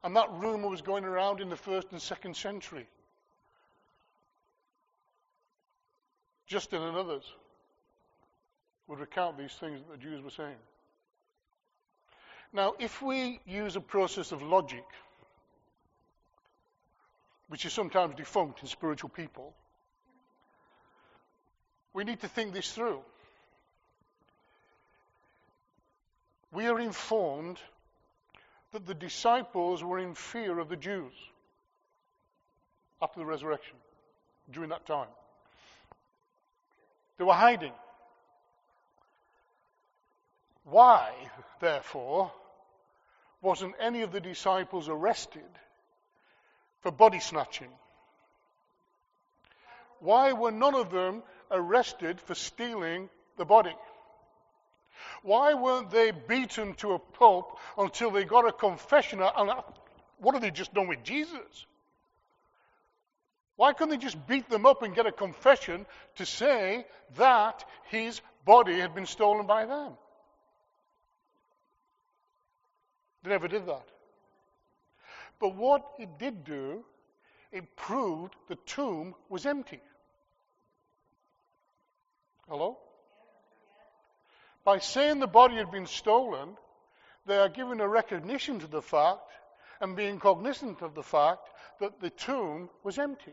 And 0.02 0.16
that 0.16 0.30
rumor 0.32 0.68
was 0.68 0.82
going 0.82 1.04
around 1.04 1.40
in 1.40 1.50
the 1.50 1.56
first 1.56 1.92
and 1.92 2.00
second 2.00 2.34
century. 2.34 2.86
Justin 6.46 6.82
and 6.82 6.96
others 6.96 7.22
would 8.88 8.98
recount 8.98 9.38
these 9.38 9.52
things 9.52 9.78
that 9.80 9.92
the 9.92 10.02
Jews 10.02 10.20
were 10.20 10.30
saying. 10.30 10.56
Now, 12.52 12.74
if 12.80 13.00
we 13.00 13.38
use 13.46 13.76
a 13.76 13.80
process 13.80 14.32
of 14.32 14.42
logic, 14.42 14.84
which 17.50 17.64
is 17.64 17.72
sometimes 17.72 18.14
defunct 18.14 18.62
in 18.62 18.68
spiritual 18.68 19.10
people, 19.10 19.52
we 21.92 22.04
need 22.04 22.20
to 22.20 22.28
think 22.28 22.52
this 22.52 22.70
through. 22.72 23.00
We 26.52 26.68
are 26.68 26.78
informed 26.78 27.58
that 28.70 28.86
the 28.86 28.94
disciples 28.94 29.82
were 29.82 29.98
in 29.98 30.14
fear 30.14 30.60
of 30.60 30.68
the 30.68 30.76
Jews 30.76 31.12
after 33.02 33.18
the 33.18 33.26
resurrection, 33.26 33.74
during 34.52 34.70
that 34.70 34.86
time. 34.86 35.08
They 37.18 37.24
were 37.24 37.34
hiding. 37.34 37.72
Why, 40.62 41.12
therefore, 41.58 42.30
wasn't 43.42 43.74
any 43.80 44.02
of 44.02 44.12
the 44.12 44.20
disciples 44.20 44.88
arrested 44.88 45.42
for 46.80 46.90
body 46.90 47.20
snatching? 47.20 47.68
Why 50.00 50.32
were 50.32 50.50
none 50.50 50.74
of 50.74 50.90
them 50.90 51.22
arrested 51.50 52.20
for 52.20 52.34
stealing 52.34 53.08
the 53.36 53.44
body? 53.44 53.74
Why 55.22 55.54
weren't 55.54 55.90
they 55.90 56.10
beaten 56.10 56.74
to 56.74 56.92
a 56.92 56.98
pulp 56.98 57.58
until 57.76 58.10
they 58.10 58.24
got 58.24 58.48
a 58.48 58.52
confession? 58.52 59.20
And 59.20 59.50
what 60.18 60.34
have 60.34 60.42
they 60.42 60.50
just 60.50 60.72
done 60.72 60.88
with 60.88 61.02
Jesus? 61.02 61.66
Why 63.56 63.74
couldn't 63.74 63.90
they 63.90 64.02
just 64.02 64.26
beat 64.26 64.48
them 64.48 64.64
up 64.64 64.82
and 64.82 64.94
get 64.94 65.04
a 65.04 65.12
confession 65.12 65.84
to 66.16 66.24
say 66.24 66.86
that 67.16 67.64
his 67.90 68.22
body 68.46 68.78
had 68.78 68.94
been 68.94 69.04
stolen 69.04 69.46
by 69.46 69.66
them? 69.66 69.92
They 73.22 73.30
never 73.30 73.48
did 73.48 73.66
that. 73.66 73.86
But 75.40 75.56
what 75.56 75.94
it 75.98 76.18
did 76.18 76.44
do, 76.44 76.84
it 77.50 77.74
proved 77.74 78.36
the 78.46 78.56
tomb 78.56 79.14
was 79.30 79.46
empty. 79.46 79.80
Hello? 82.46 82.78
By 84.64 84.78
saying 84.78 85.18
the 85.18 85.26
body 85.26 85.56
had 85.56 85.70
been 85.70 85.86
stolen, 85.86 86.56
they 87.24 87.38
are 87.38 87.48
giving 87.48 87.80
a 87.80 87.88
recognition 87.88 88.60
to 88.60 88.66
the 88.66 88.82
fact 88.82 89.32
and 89.80 89.96
being 89.96 90.18
cognizant 90.20 90.82
of 90.82 90.94
the 90.94 91.02
fact 91.02 91.48
that 91.80 92.00
the 92.00 92.10
tomb 92.10 92.68
was 92.84 92.98
empty. 92.98 93.32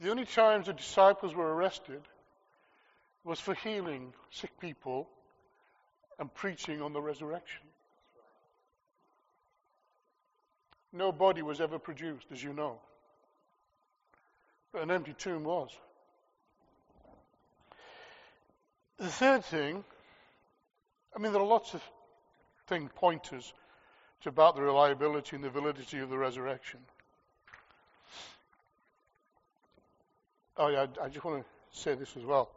The 0.00 0.10
only 0.10 0.26
times 0.26 0.66
the 0.66 0.72
disciples 0.72 1.34
were 1.34 1.54
arrested 1.54 2.02
was 3.22 3.40
for 3.40 3.54
healing 3.54 4.12
sick 4.30 4.50
people 4.60 5.08
and 6.18 6.32
preaching 6.34 6.82
on 6.82 6.92
the 6.92 7.00
resurrection. 7.00 7.62
No 10.92 11.12
body 11.12 11.42
was 11.42 11.60
ever 11.60 11.78
produced, 11.78 12.26
as 12.32 12.42
you 12.42 12.52
know. 12.52 12.78
But 14.72 14.82
an 14.82 14.90
empty 14.90 15.12
tomb 15.12 15.44
was. 15.44 15.70
The 18.98 19.08
third 19.08 19.44
thing, 19.44 19.84
I 21.14 21.18
mean, 21.18 21.32
there 21.32 21.42
are 21.42 21.46
lots 21.46 21.74
of 21.74 21.82
thing 22.66 22.88
pointers 22.94 23.52
to 24.22 24.30
about 24.30 24.56
the 24.56 24.62
reliability 24.62 25.36
and 25.36 25.44
the 25.44 25.50
validity 25.50 25.98
of 25.98 26.08
the 26.08 26.16
resurrection. 26.16 26.80
Oh, 30.56 30.68
yeah, 30.68 30.86
I 31.02 31.08
just 31.08 31.24
want 31.24 31.44
to 31.44 31.78
say 31.78 31.94
this 31.94 32.16
as 32.16 32.24
well. 32.24 32.50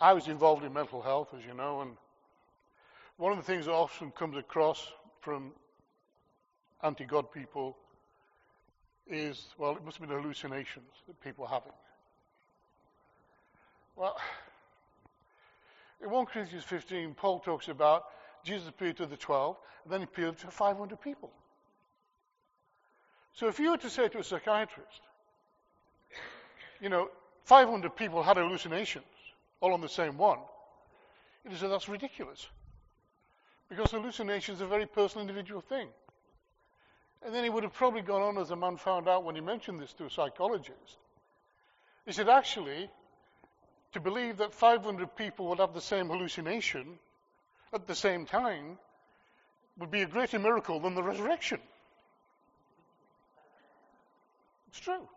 I 0.00 0.12
was 0.12 0.28
involved 0.28 0.64
in 0.64 0.72
mental 0.72 1.02
health, 1.02 1.28
as 1.36 1.44
you 1.44 1.54
know, 1.54 1.80
and 1.80 1.96
one 3.16 3.32
of 3.32 3.38
the 3.38 3.44
things 3.44 3.66
that 3.66 3.72
often 3.72 4.10
comes 4.10 4.36
across 4.36 4.90
from 5.20 5.52
anti 6.82 7.04
God 7.04 7.30
people 7.32 7.76
is, 9.06 9.46
well, 9.58 9.76
it 9.76 9.84
must 9.84 9.98
have 9.98 10.08
been 10.08 10.16
hallucinations 10.16 10.90
that 11.06 11.20
people 11.20 11.44
are 11.44 11.50
having. 11.50 11.72
Well, 13.96 14.16
in 16.02 16.10
1 16.10 16.26
Corinthians 16.26 16.64
15, 16.64 17.14
Paul 17.14 17.38
talks 17.38 17.68
about 17.68 18.06
Jesus 18.44 18.68
appeared 18.68 18.96
to 18.96 19.06
the 19.06 19.16
12, 19.16 19.56
and 19.84 19.92
then 19.92 20.00
he 20.00 20.04
appeared 20.04 20.38
to 20.38 20.50
500 20.50 21.00
people. 21.00 21.30
So 23.34 23.48
if 23.48 23.58
you 23.58 23.70
were 23.70 23.78
to 23.78 23.90
say 23.90 24.08
to 24.08 24.18
a 24.18 24.24
psychiatrist, 24.24 25.00
you 26.80 26.88
know, 26.88 27.10
500 27.44 27.94
people 27.96 28.22
had 28.22 28.36
hallucinations, 28.36 29.04
all 29.64 29.72
on 29.72 29.80
the 29.80 29.88
same 29.88 30.18
one, 30.18 30.40
he'd 31.42 31.56
that's 31.56 31.88
ridiculous. 31.88 32.46
Because 33.70 33.90
hallucinations 33.90 34.60
are 34.60 34.66
a 34.66 34.68
very 34.68 34.84
personal, 34.84 35.26
individual 35.26 35.62
thing. 35.62 35.88
And 37.24 37.34
then 37.34 37.44
he 37.44 37.48
would 37.48 37.62
have 37.62 37.72
probably 37.72 38.02
gone 38.02 38.20
on, 38.20 38.36
as 38.36 38.50
the 38.50 38.56
man 38.56 38.76
found 38.76 39.08
out 39.08 39.24
when 39.24 39.34
he 39.34 39.40
mentioned 39.40 39.80
this 39.80 39.94
to 39.94 40.04
a 40.04 40.10
psychologist. 40.10 40.98
He 42.04 42.12
said, 42.12 42.28
actually, 42.28 42.90
to 43.94 44.00
believe 44.00 44.36
that 44.36 44.52
500 44.52 45.16
people 45.16 45.48
would 45.48 45.60
have 45.60 45.72
the 45.72 45.80
same 45.80 46.08
hallucination 46.08 46.98
at 47.72 47.86
the 47.86 47.94
same 47.94 48.26
time 48.26 48.76
would 49.78 49.90
be 49.90 50.02
a 50.02 50.06
greater 50.06 50.38
miracle 50.38 50.78
than 50.78 50.94
the 50.94 51.02
resurrection. 51.02 51.58
It's 54.68 54.80
true. 54.80 55.08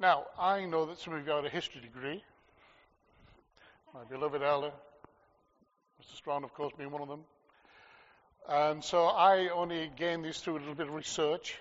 Now, 0.00 0.24
I 0.38 0.64
know 0.64 0.86
that 0.86 0.98
some 0.98 1.12
of 1.12 1.26
you 1.26 1.30
have 1.30 1.44
a 1.44 1.50
history 1.50 1.82
degree. 1.82 2.24
My 3.92 4.02
beloved 4.04 4.42
elder, 4.42 4.72
Mr. 6.00 6.16
Strong, 6.16 6.42
of 6.42 6.54
course, 6.54 6.72
being 6.78 6.90
one 6.90 7.02
of 7.02 7.08
them. 7.08 7.20
And 8.48 8.82
so 8.82 9.08
I 9.08 9.48
only 9.48 9.90
gained 9.94 10.24
this 10.24 10.40
through 10.40 10.56
a 10.56 10.60
little 10.60 10.74
bit 10.74 10.88
of 10.88 10.94
research. 10.94 11.58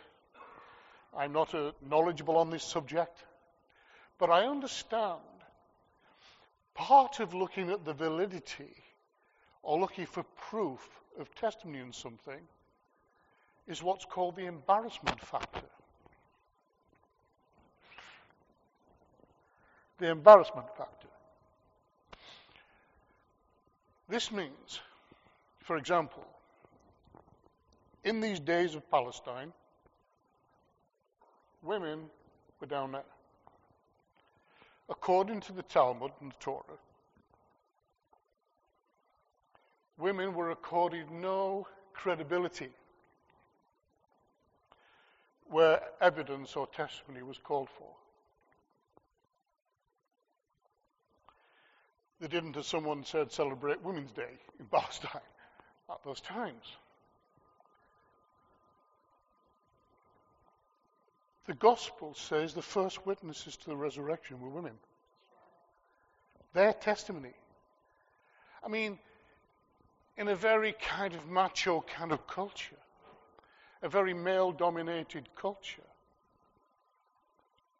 I'm 1.13 1.34
not 1.34 1.54
uh, 1.54 1.73
knowledgeable 1.86 2.38
on 2.38 2.49
this 2.49 2.63
subject, 2.63 3.17
but 4.17 4.30
I 4.30 4.45
understand 4.45 5.19
part 6.75 7.19
of 7.19 7.34
looking 7.34 7.71
at 7.71 7.84
the 7.84 7.93
validity 7.93 8.73
or 9.63 9.78
looking 9.82 10.06
for 10.06 10.23
proof 10.49 10.80
of 11.19 11.36
testimony 11.36 11.80
in 11.80 11.91
something 11.91 12.39
is 13.67 13.84
what's 13.84 14.06
called 14.06 14.38
the 14.38 14.45
embarrassment 14.45 15.19
factor. 15.19 15.67
The 19.99 20.09
embarrassment 20.09 20.67
factor. 20.77 21.07
This 24.07 24.31
means, 24.31 24.79
for 25.62 25.77
example, 25.77 26.25
in 28.03 28.21
these 28.21 28.39
days 28.39 28.75
of 28.75 28.89
Palestine, 28.89 29.51
women 31.62 32.09
were 32.59 32.67
down 32.67 32.93
there. 32.93 33.03
According 34.89 35.41
to 35.41 35.53
the 35.53 35.63
Talmud 35.63 36.12
and 36.21 36.31
the 36.31 36.35
Torah, 36.39 36.63
women 39.97 40.33
were 40.33 40.51
accorded 40.51 41.12
no 41.12 41.67
credibility 41.93 42.69
where 45.49 45.81
evidence 45.99 46.55
or 46.55 46.67
testimony 46.67 47.21
was 47.21 47.38
called 47.38 47.69
for. 47.77 47.98
They 52.19 52.27
didn't, 52.27 52.58
as 52.58 52.67
someone 52.67 53.05
said, 53.05 53.32
celebrate 53.32 53.82
Women's 53.82 54.12
Day 54.12 54.39
in 54.60 54.65
Palestine 54.65 55.21
at 55.89 56.03
those 56.03 56.19
times. 56.21 56.63
The 61.47 61.53
gospel 61.55 62.13
says 62.13 62.53
the 62.53 62.62
first 62.62 63.05
witnesses 63.08 63.58
to 63.58 63.69
the 63.69 63.75
resurrection 63.75 64.39
were 64.39 64.49
women. 64.49 64.73
Their 66.53 66.73
testimony. 66.73 67.34
I 68.63 68.67
mean, 68.67 68.99
in 70.17 70.27
a 70.27 70.36
very 70.36 70.73
kind 70.73 71.15
of 71.15 71.27
macho 71.27 71.84
kind 71.95 72.12
of 72.12 72.27
culture, 72.27 72.75
a 73.82 73.89
very 73.89 74.13
male 74.13 74.51
dominated 74.51 75.29
culture, 75.36 75.82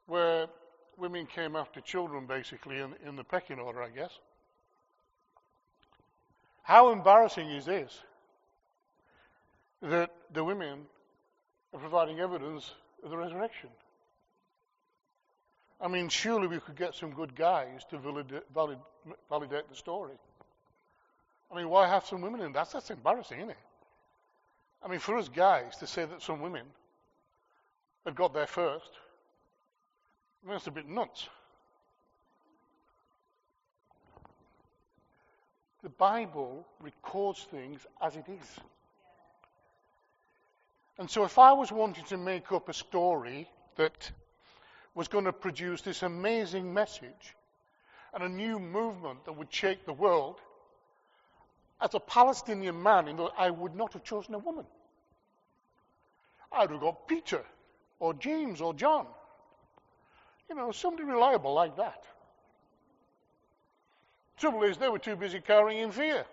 where 0.08 0.48
women 0.98 1.28
came 1.28 1.56
after 1.56 1.82
children, 1.82 2.26
basically, 2.26 2.80
in, 2.80 2.96
in 3.06 3.16
the 3.16 3.24
pecking 3.24 3.60
order, 3.60 3.84
I 3.84 3.90
guess. 3.90 4.18
How 6.70 6.92
embarrassing 6.92 7.50
is 7.50 7.66
this? 7.66 8.00
That 9.82 10.12
the 10.32 10.44
women 10.44 10.86
are 11.74 11.80
providing 11.80 12.20
evidence 12.20 12.72
of 13.04 13.10
the 13.10 13.18
resurrection. 13.18 13.72
I 15.82 15.88
mean, 15.88 16.10
surely 16.10 16.46
we 16.46 16.60
could 16.60 16.76
get 16.76 16.94
some 16.94 17.10
good 17.10 17.36
guys 17.36 17.86
to 17.90 17.98
validate, 17.98 18.44
validate 19.30 19.68
the 19.68 19.76
story. 19.76 20.14
I 21.52 21.56
mean, 21.56 21.70
why 21.70 21.88
have 21.88 22.06
some 22.06 22.22
women 22.22 22.42
in 22.42 22.52
that? 22.52 22.70
That's 22.72 22.92
embarrassing, 22.92 23.40
isn't 23.40 23.50
it? 23.50 23.58
I 24.84 24.90
mean, 24.90 25.00
for 25.00 25.18
us 25.18 25.28
guys 25.28 25.76
to 25.78 25.88
say 25.88 26.06
that 26.06 26.22
some 26.22 26.40
women 26.40 26.68
had 28.06 28.14
got 28.14 28.32
there 28.32 28.46
first, 28.46 28.92
I 30.44 30.48
mean, 30.48 30.54
that's 30.54 30.68
a 30.68 30.72
bit 30.72 30.88
nuts. 30.88 31.30
The 35.82 35.90
Bible 35.90 36.66
records 36.82 37.44
things 37.52 37.86
as 38.02 38.16
it 38.16 38.26
is. 38.28 38.60
And 40.98 41.10
so, 41.10 41.24
if 41.24 41.40
I 41.40 41.54
was 41.54 41.72
wanting 41.72 42.04
to 42.06 42.18
make 42.18 42.52
up 42.52 42.68
a 42.68 42.74
story 42.74 43.48
that 43.78 44.12
was 44.94 45.08
going 45.08 45.24
to 45.26 45.32
produce 45.32 45.82
this 45.82 46.04
amazing 46.04 46.74
message 46.74 47.36
and 48.14 48.24
a 48.24 48.30
new 48.30 48.60
movement 48.60 49.24
that 49.24 49.32
would 49.32 49.54
shake 49.54 49.86
the 49.86 49.94
world, 49.94 50.42
as 51.80 51.94
a 51.94 52.00
Palestinian 52.00 52.84
man, 52.84 53.18
I 53.38 53.50
would 53.50 53.76
not 53.76 53.94
have 53.94 54.04
chosen 54.04 54.34
a 54.34 54.40
woman. 54.40 54.66
I 56.52 56.62
would 56.62 56.72
have 56.72 56.82
got 56.82 57.08
Peter 57.08 57.46
or 58.00 58.14
James 58.14 58.60
or 58.60 58.74
John. 58.74 59.06
You 60.50 60.56
know, 60.56 60.72
somebody 60.72 61.06
reliable 61.06 61.54
like 61.54 61.78
that. 61.78 62.04
Trouble 64.40 64.64
is, 64.64 64.78
they 64.78 64.88
were 64.88 65.00
too 65.00 65.18
busy 65.18 65.42
carrying 65.42 65.80
in 65.80 65.92
fear. 65.92 66.26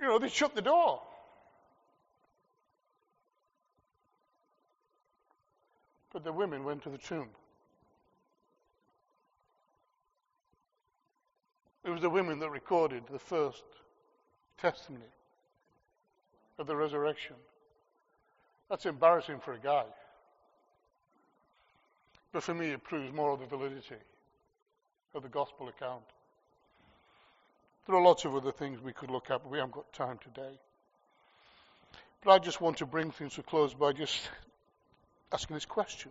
You 0.00 0.06
know, 0.06 0.18
they 0.18 0.28
shut 0.28 0.54
the 0.54 0.62
door. 0.62 1.02
But 6.12 6.22
the 6.22 6.32
women 6.32 6.62
went 6.62 6.84
to 6.84 6.90
the 6.90 6.98
tomb. 6.98 7.28
It 11.84 11.90
was 11.90 12.00
the 12.00 12.10
women 12.10 12.38
that 12.38 12.50
recorded 12.50 13.02
the 13.10 13.18
first 13.18 13.64
testimony 14.58 15.04
of 16.58 16.66
the 16.66 16.76
resurrection. 16.76 17.36
That's 18.70 18.86
embarrassing 18.86 19.40
for 19.40 19.54
a 19.54 19.58
guy. 19.58 19.84
But 22.32 22.44
for 22.44 22.54
me, 22.54 22.70
it 22.70 22.84
proves 22.84 23.12
more 23.12 23.32
of 23.32 23.40
the 23.40 23.46
validity 23.46 23.96
of 25.16 25.22
the 25.22 25.28
gospel 25.30 25.68
account. 25.68 26.02
There 27.86 27.96
are 27.96 28.02
lots 28.02 28.24
of 28.24 28.34
other 28.34 28.52
things 28.52 28.80
we 28.82 28.92
could 28.92 29.10
look 29.10 29.30
at, 29.30 29.42
but 29.42 29.50
we 29.50 29.58
haven't 29.58 29.74
got 29.74 29.90
time 29.92 30.18
today. 30.22 30.58
But 32.22 32.32
I 32.32 32.38
just 32.38 32.60
want 32.60 32.76
to 32.78 32.86
bring 32.86 33.10
things 33.10 33.34
to 33.34 33.42
close 33.42 33.72
by 33.72 33.92
just 33.92 34.28
asking 35.32 35.54
this 35.54 35.64
question. 35.64 36.10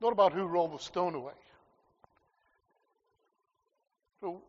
Not 0.00 0.12
about 0.12 0.32
who 0.32 0.44
rolled 0.46 0.74
the 0.74 0.82
stone 0.82 1.14
away. 1.14 1.32
So, 4.20 4.42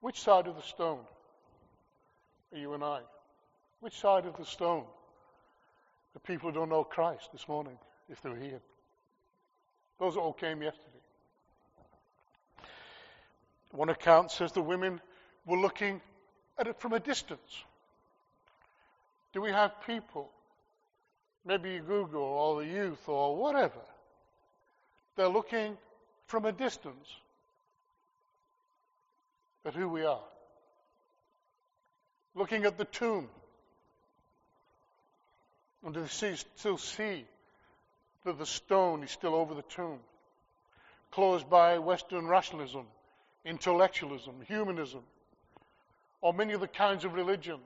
which 0.00 0.20
side 0.20 0.46
of 0.46 0.56
the 0.56 0.62
stone 0.62 1.00
are 2.52 2.58
you 2.58 2.72
and 2.74 2.82
I? 2.82 3.00
Which 3.80 3.98
side 3.98 4.24
of 4.24 4.36
the 4.36 4.46
stone 4.46 4.84
are 6.16 6.20
people 6.20 6.50
who 6.50 6.54
don't 6.54 6.70
know 6.70 6.84
Christ 6.84 7.30
this 7.32 7.46
morning, 7.46 7.76
if 8.08 8.22
they 8.22 8.30
were 8.30 8.36
here? 8.36 8.60
Those 9.98 10.16
all 10.16 10.32
came 10.32 10.62
yesterday. 10.62 10.93
One 13.74 13.88
account 13.88 14.30
says 14.30 14.52
the 14.52 14.62
women 14.62 15.00
were 15.44 15.58
looking 15.58 16.00
at 16.58 16.66
it 16.66 16.80
from 16.80 16.92
a 16.92 17.00
distance. 17.00 17.64
Do 19.32 19.40
we 19.40 19.50
have 19.50 19.72
people 19.86 20.30
maybe 21.44 21.78
Google 21.78 22.22
or 22.22 22.62
the 22.62 22.68
youth 22.68 23.08
or 23.08 23.36
whatever. 23.36 23.80
They're 25.16 25.28
looking 25.28 25.76
from 26.26 26.44
a 26.46 26.52
distance 26.52 27.08
at 29.64 29.74
who 29.74 29.88
we 29.88 30.04
are. 30.04 30.22
Looking 32.34 32.64
at 32.64 32.78
the 32.78 32.84
tomb. 32.84 33.28
And 35.84 35.94
do 35.94 36.00
they 36.00 36.08
see, 36.08 36.34
still 36.56 36.78
see 36.78 37.24
that 38.24 38.38
the 38.38 38.46
stone 38.46 39.02
is 39.04 39.10
still 39.10 39.34
over 39.34 39.54
the 39.54 39.62
tomb. 39.62 39.98
Closed 41.10 41.48
by 41.48 41.78
Western 41.78 42.26
rationalism, 42.26 42.86
intellectualism, 43.44 44.34
humanism, 44.46 45.02
or 46.20 46.32
many 46.32 46.52
of 46.52 46.60
the 46.60 46.68
kinds 46.68 47.04
of 47.04 47.14
religions. 47.14 47.60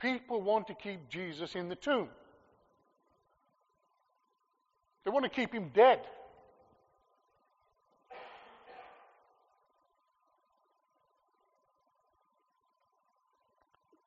People 0.00 0.40
want 0.40 0.66
to 0.68 0.74
keep 0.74 1.08
Jesus 1.08 1.54
in 1.54 1.68
the 1.68 1.74
tomb. 1.74 2.08
They 5.04 5.10
want 5.10 5.24
to 5.24 5.30
keep 5.30 5.52
him 5.52 5.70
dead. 5.74 6.00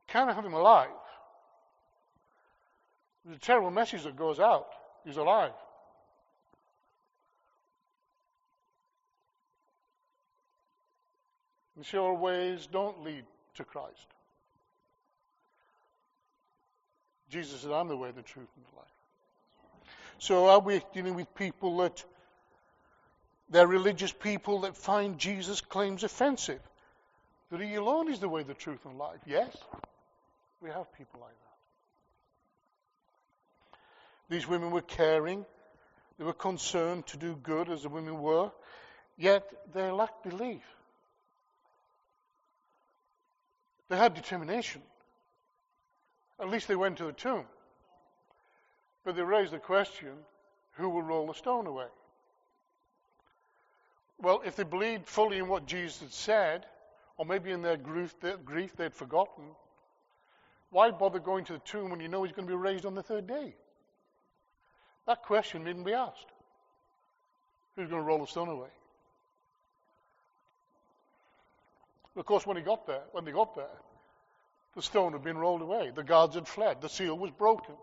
Can't 0.08 0.34
have 0.34 0.46
him 0.46 0.54
alive. 0.54 0.90
There's 3.24 3.38
a 3.38 3.40
terrible 3.40 3.72
message 3.72 4.04
that 4.04 4.16
goes 4.16 4.40
out. 4.40 4.68
He's 5.06 5.18
alive. 5.18 5.54
Sure 11.84 12.14
ways 12.14 12.68
don't 12.72 13.04
lead 13.04 13.24
to 13.56 13.64
Christ. 13.64 14.08
Jesus 17.30 17.62
said, 17.62 17.72
I'm 17.72 17.88
the 17.88 17.98
way, 17.98 18.12
the 18.12 18.22
truth, 18.22 18.50
and 18.56 18.66
the 18.72 18.76
life. 18.78 18.92
So 20.20 20.50
are 20.50 20.60
we 20.60 20.82
dealing 20.94 21.16
with 21.16 21.34
people 21.34 21.78
that 21.78 22.04
they're 23.50 23.66
religious 23.66 24.12
people 24.12 24.62
that 24.62 24.78
find 24.78 25.18
Jesus' 25.18 25.62
claims 25.62 26.04
offensive? 26.04 26.60
That 27.52 27.62
he 27.62 27.76
alone 27.76 28.12
is 28.12 28.20
the 28.20 28.30
way, 28.30 28.44
the 28.44 28.54
truth, 28.54 28.86
and 28.86 28.98
life. 28.98 29.20
Yes, 29.26 29.56
we 30.62 30.70
have 30.70 30.92
people 30.98 31.20
like 31.22 31.30
that. 31.30 31.38
These 34.30 34.48
women 34.48 34.72
were 34.72 34.82
caring, 34.82 35.46
they 36.18 36.24
were 36.24 36.34
concerned 36.34 37.08
to 37.08 37.18
do 37.18 37.36
good 37.42 37.70
as 37.70 37.84
the 37.84 37.90
women 37.90 38.22
were, 38.22 38.52
yet 39.18 39.50
they 39.74 39.90
lacked 39.90 40.24
belief. 40.24 40.64
They 43.92 43.98
had 43.98 44.14
determination. 44.14 44.82
At 46.40 46.50
least 46.50 46.70
they 46.70 46.78
went 46.78 47.00
to 47.00 47.04
the 47.04 47.12
tomb. 47.12 47.44
But 49.04 49.18
they 49.18 49.22
raised 49.22 49.52
the 49.52 49.60
question 49.60 50.14
who 50.78 50.88
will 50.88 51.02
roll 51.02 51.28
the 51.28 51.34
stone 51.34 51.68
away? 51.68 51.88
Well, 54.18 54.44
if 54.46 54.56
they 54.56 54.64
believed 54.64 55.08
fully 55.08 55.40
in 55.40 55.50
what 55.50 55.66
Jesus 55.66 56.00
had 56.00 56.14
said, 56.14 56.66
or 57.18 57.26
maybe 57.26 57.52
in 57.52 57.62
their 57.62 57.76
grief, 57.76 58.18
their 58.22 58.38
grief 58.38 58.78
they'd 58.78 58.94
forgotten, 58.94 59.44
why 60.70 60.92
bother 60.92 61.20
going 61.20 61.44
to 61.46 61.54
the 61.54 61.60
tomb 61.60 61.90
when 61.90 62.00
you 62.00 62.08
know 62.08 62.24
he's 62.24 62.32
going 62.32 62.48
to 62.48 62.54
be 62.54 62.58
raised 62.58 62.86
on 62.86 62.96
the 62.96 63.04
third 63.04 63.28
day? 63.28 63.54
That 65.06 65.22
question 65.24 65.66
needn't 65.66 65.86
be 65.86 65.94
asked. 65.94 66.32
Who's 67.76 67.90
going 67.90 68.02
to 68.02 68.08
roll 68.08 68.20
the 68.20 68.28
stone 68.28 68.48
away? 68.48 68.70
Of 72.16 72.26
course, 72.26 72.46
when 72.46 72.58
he 72.58 72.64
got 72.64 72.86
there, 72.86 73.04
when 73.12 73.24
they 73.26 73.32
got 73.32 73.56
there, 73.56 73.80
the 74.76 74.82
stone 74.82 75.14
had 75.14 75.24
been 75.24 75.38
rolled 75.38 75.62
away. 75.62 75.92
The 75.94 76.04
guards 76.04 76.36
had 76.36 76.48
fled. 76.48 76.82
The 76.82 76.90
seal 76.90 77.18
was 77.18 77.32
broken. 77.32 77.76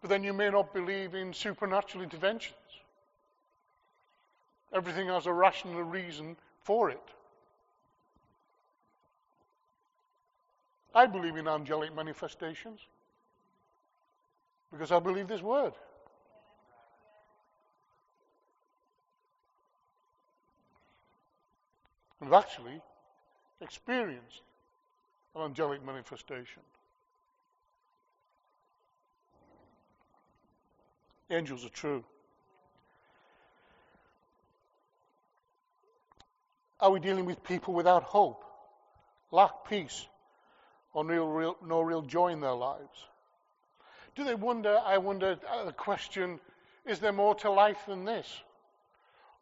But 0.00 0.10
then 0.10 0.22
you 0.22 0.32
may 0.32 0.50
not 0.50 0.72
believe 0.72 1.14
in 1.14 1.32
supernatural 1.32 2.04
interventions. 2.04 2.54
Everything 4.72 5.08
has 5.08 5.26
a 5.26 5.32
rational 5.32 5.82
reason 5.82 6.36
for 6.60 6.90
it. 6.90 7.00
I 10.94 11.06
believe 11.06 11.36
in 11.36 11.46
angelic 11.46 11.94
manifestations 11.94 12.80
because 14.70 14.92
I 14.92 14.98
believe 14.98 15.28
this 15.28 15.42
word. 15.42 15.72
I've 22.22 22.32
actually 22.32 22.80
experienced 23.60 24.42
an 25.34 25.42
angelic 25.42 25.84
manifestation. 25.84 26.62
Angels 31.30 31.64
are 31.64 31.70
true. 31.70 32.04
Are 36.78 36.90
we 36.90 37.00
dealing 37.00 37.24
with 37.24 37.42
people 37.42 37.74
without 37.74 38.02
hope, 38.02 38.44
lack 39.30 39.68
peace, 39.68 40.06
or 40.92 41.04
no 41.04 41.26
real, 41.26 41.56
no 41.64 41.80
real 41.80 42.02
joy 42.02 42.28
in 42.28 42.40
their 42.40 42.52
lives? 42.52 43.06
Do 44.14 44.24
they 44.24 44.34
wonder, 44.34 44.78
I 44.84 44.98
wonder, 44.98 45.38
uh, 45.50 45.64
the 45.64 45.72
question, 45.72 46.38
is 46.86 47.00
there 47.00 47.12
more 47.12 47.34
to 47.36 47.50
life 47.50 47.84
than 47.86 48.04
this? 48.04 48.26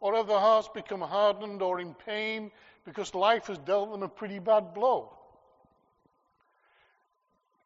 Or 0.05 0.15
have 0.17 0.27
their 0.27 0.39
hearts 0.39 0.69
become 0.69 1.01
hardened 1.01 1.63
or 1.63 1.81
in 1.81 1.95
pain 1.95 2.51
because 2.85 3.15
life 3.15 3.47
has 3.47 3.57
dealt 3.57 3.91
them 3.91 4.03
a 4.03 4.09
pretty 4.09 4.39
bad 4.39 4.75
blow? 4.75 5.11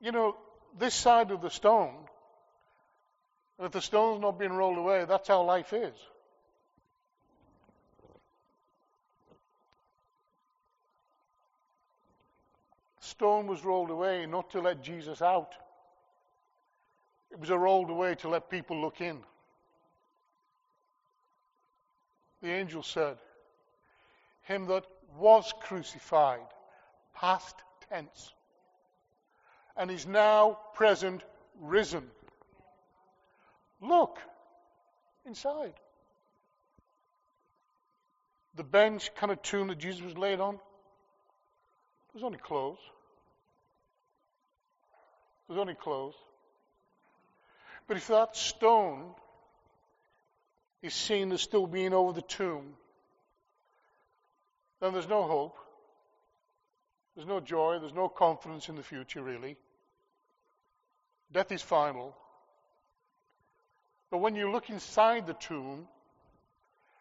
You 0.00 0.12
know, 0.12 0.36
this 0.78 0.94
side 0.94 1.32
of 1.32 1.40
the 1.40 1.50
stone, 1.50 1.96
if 3.58 3.72
the 3.72 3.80
stone's 3.80 4.20
not 4.20 4.38
being 4.38 4.52
rolled 4.52 4.78
away, 4.78 5.04
that's 5.04 5.26
how 5.26 5.42
life 5.42 5.72
is. 5.72 5.92
Stone 13.00 13.48
was 13.48 13.64
rolled 13.64 13.90
away 13.90 14.26
not 14.26 14.50
to 14.50 14.60
let 14.60 14.80
Jesus 14.80 15.20
out. 15.20 15.54
It 17.32 17.40
was 17.40 17.50
rolled 17.50 17.90
away 17.90 18.14
to 18.14 18.28
let 18.28 18.48
people 18.48 18.80
look 18.80 19.00
in. 19.00 19.18
The 22.42 22.50
angel 22.50 22.82
said, 22.82 23.16
Him 24.42 24.66
that 24.66 24.84
was 25.18 25.52
crucified, 25.62 26.46
past 27.14 27.56
tense, 27.88 28.32
and 29.76 29.90
is 29.90 30.06
now 30.06 30.58
present, 30.74 31.22
risen. 31.60 32.04
Look 33.80 34.18
inside. 35.26 35.74
The 38.56 38.64
bench 38.64 39.14
kind 39.14 39.30
of 39.30 39.42
tomb 39.42 39.68
that 39.68 39.78
Jesus 39.78 40.02
was 40.02 40.18
laid 40.18 40.40
on, 40.40 40.58
there's 42.12 42.24
only 42.24 42.38
clothes. 42.38 42.78
There's 45.48 45.60
only 45.60 45.74
clothes. 45.74 46.14
But 47.86 47.96
if 47.96 48.08
that 48.08 48.36
stone 48.36 49.14
is 50.82 50.94
seen 50.94 51.32
as 51.32 51.42
still 51.42 51.66
being 51.66 51.92
over 51.92 52.12
the 52.12 52.22
tomb, 52.22 52.74
then 54.80 54.92
there's 54.92 55.08
no 55.08 55.24
hope. 55.24 55.56
There's 57.14 57.26
no 57.26 57.40
joy. 57.40 57.78
There's 57.80 57.94
no 57.94 58.08
confidence 58.08 58.68
in 58.68 58.76
the 58.76 58.82
future, 58.82 59.22
really. 59.22 59.56
Death 61.32 61.50
is 61.50 61.62
final. 61.62 62.16
But 64.10 64.18
when 64.18 64.36
you 64.36 64.50
look 64.50 64.70
inside 64.70 65.26
the 65.26 65.34
tomb 65.34 65.88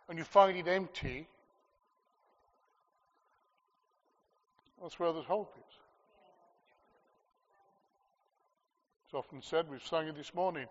and 0.10 0.18
you 0.18 0.24
find 0.24 0.58
it 0.58 0.68
empty, 0.68 1.28
that's 4.82 5.00
where 5.00 5.14
there's 5.14 5.26
hope 5.26 5.54
is. 5.58 5.76
It's 9.06 9.14
often 9.14 9.42
said, 9.42 9.70
we've 9.70 9.86
sung 9.86 10.08
it 10.08 10.18
this 10.18 10.34
morning, 10.34 10.66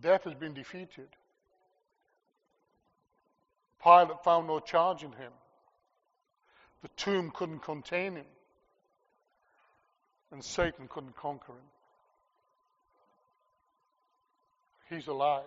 death 0.00 0.24
has 0.24 0.34
been 0.34 0.54
defeated. 0.54 1.08
Pilate 3.82 4.22
found 4.24 4.46
no 4.46 4.60
charge 4.60 5.02
in 5.02 5.12
him. 5.12 5.32
The 6.82 6.88
tomb 6.96 7.30
couldn't 7.34 7.60
contain 7.60 8.16
him. 8.16 8.26
And 10.30 10.44
Satan 10.44 10.88
couldn't 10.88 11.16
conquer 11.16 11.52
him. 11.52 11.58
He's 14.90 15.06
alive. 15.06 15.42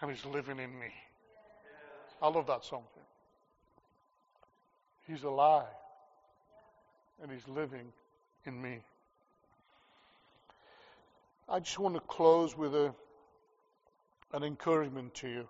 And 0.00 0.10
he's 0.10 0.24
living 0.24 0.58
in 0.58 0.78
me. 0.78 0.92
I 2.22 2.28
love 2.28 2.46
that 2.46 2.64
song. 2.64 2.84
He's 5.06 5.22
alive. 5.22 5.64
And 7.22 7.32
he's 7.32 7.46
living 7.48 7.92
in 8.44 8.60
me. 8.60 8.78
I 11.48 11.60
just 11.60 11.78
want 11.78 11.94
to 11.94 12.00
close 12.00 12.56
with 12.56 12.74
a, 12.74 12.94
an 14.34 14.44
encouragement 14.44 15.14
to 15.14 15.28
you 15.28 15.48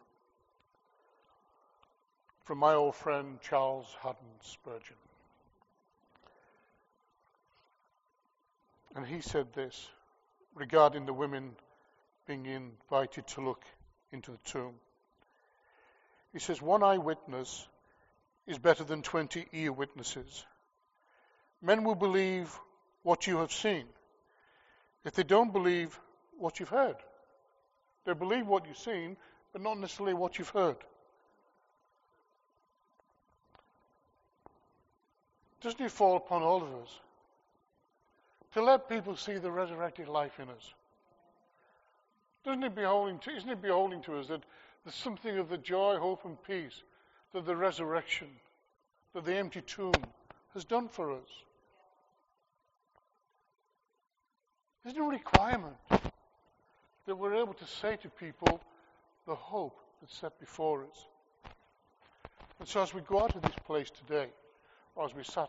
from 2.48 2.56
my 2.56 2.72
old 2.72 2.94
friend 2.94 3.38
Charles 3.42 3.94
Haddon 4.00 4.24
Spurgeon. 4.40 4.96
And 8.96 9.04
he 9.04 9.20
said 9.20 9.52
this 9.52 9.86
regarding 10.54 11.04
the 11.04 11.12
women 11.12 11.50
being 12.26 12.46
invited 12.46 13.26
to 13.26 13.42
look 13.42 13.62
into 14.12 14.30
the 14.30 14.38
tomb. 14.46 14.72
He 16.32 16.38
says, 16.38 16.62
One 16.62 16.82
eyewitness 16.82 17.68
is 18.46 18.56
better 18.56 18.82
than 18.82 19.02
20 19.02 19.44
ear 19.52 19.70
witnesses. 19.70 20.46
Men 21.60 21.84
will 21.84 21.96
believe 21.96 22.58
what 23.02 23.26
you 23.26 23.36
have 23.40 23.52
seen 23.52 23.84
if 25.04 25.12
they 25.12 25.22
don't 25.22 25.52
believe 25.52 26.00
what 26.38 26.60
you've 26.60 26.70
heard. 26.70 26.96
They 28.06 28.14
believe 28.14 28.46
what 28.46 28.66
you've 28.66 28.78
seen, 28.78 29.18
but 29.52 29.60
not 29.60 29.78
necessarily 29.78 30.14
what 30.14 30.38
you've 30.38 30.48
heard. 30.48 30.78
Doesn't 35.60 35.80
it 35.80 35.90
fall 35.90 36.16
upon 36.16 36.42
all 36.42 36.62
of 36.62 36.72
us 36.82 37.00
to 38.54 38.62
let 38.62 38.88
people 38.88 39.16
see 39.16 39.34
the 39.34 39.50
resurrected 39.50 40.08
life 40.08 40.38
in 40.38 40.48
us? 40.48 40.74
Doesn't 42.44 42.62
it 42.62 42.74
beholding 42.74 43.18
to, 43.20 43.30
isn't 43.30 43.50
it 43.50 43.60
beholding 43.60 44.00
to 44.02 44.18
us 44.18 44.28
that 44.28 44.42
there's 44.84 44.94
something 44.94 45.36
of 45.38 45.48
the 45.48 45.58
joy, 45.58 45.96
hope, 45.98 46.24
and 46.24 46.42
peace 46.44 46.82
that 47.32 47.44
the 47.44 47.56
resurrection, 47.56 48.28
that 49.14 49.24
the 49.24 49.34
empty 49.34 49.60
tomb 49.60 49.92
has 50.54 50.64
done 50.64 50.88
for 50.88 51.12
us? 51.12 51.28
There's 54.84 54.96
no 54.96 55.10
requirement 55.10 55.76
that 57.06 57.16
we're 57.16 57.34
able 57.34 57.54
to 57.54 57.66
say 57.66 57.96
to 57.96 58.08
people 58.08 58.60
the 59.26 59.34
hope 59.34 59.78
that's 60.00 60.16
set 60.16 60.38
before 60.38 60.84
us. 60.84 61.06
And 62.60 62.68
so 62.68 62.82
as 62.82 62.94
we 62.94 63.00
go 63.02 63.22
out 63.22 63.34
of 63.36 63.42
this 63.42 63.56
place 63.66 63.90
today, 63.90 64.28
or 64.98 65.04
as 65.04 65.14
we, 65.14 65.22
sat, 65.22 65.46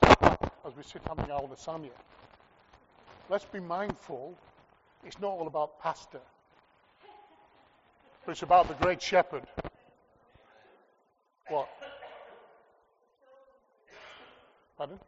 as 0.63 0.75
we 0.77 0.83
sit 0.83 1.01
having 1.07 1.31
our 1.31 1.41
lasagna, 1.41 1.89
let's 3.29 3.45
be 3.45 3.59
mindful 3.59 4.37
it's 5.05 5.19
not 5.19 5.29
all 5.29 5.47
about 5.47 5.79
pasta, 5.79 6.19
but 8.25 8.31
it's 8.31 8.43
about 8.43 8.67
the 8.67 8.73
great 8.75 9.01
shepherd. 9.01 9.43
What? 11.47 11.67
Pardon? 14.77 14.99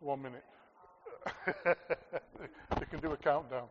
One 0.00 0.20
minute. 0.20 0.44
you 1.56 2.86
can 2.90 3.00
do 3.00 3.12
a 3.12 3.16
countdown. 3.16 3.68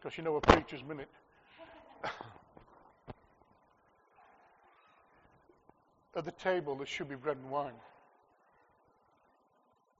Because 0.00 0.16
you 0.16 0.24
know 0.24 0.34
a 0.36 0.40
preacher's 0.40 0.82
minute. 0.82 1.08
At 6.14 6.24
the 6.24 6.32
table, 6.32 6.76
there 6.76 6.86
should 6.86 7.08
be 7.08 7.14
bread 7.14 7.38
and 7.38 7.50
wine. 7.50 7.72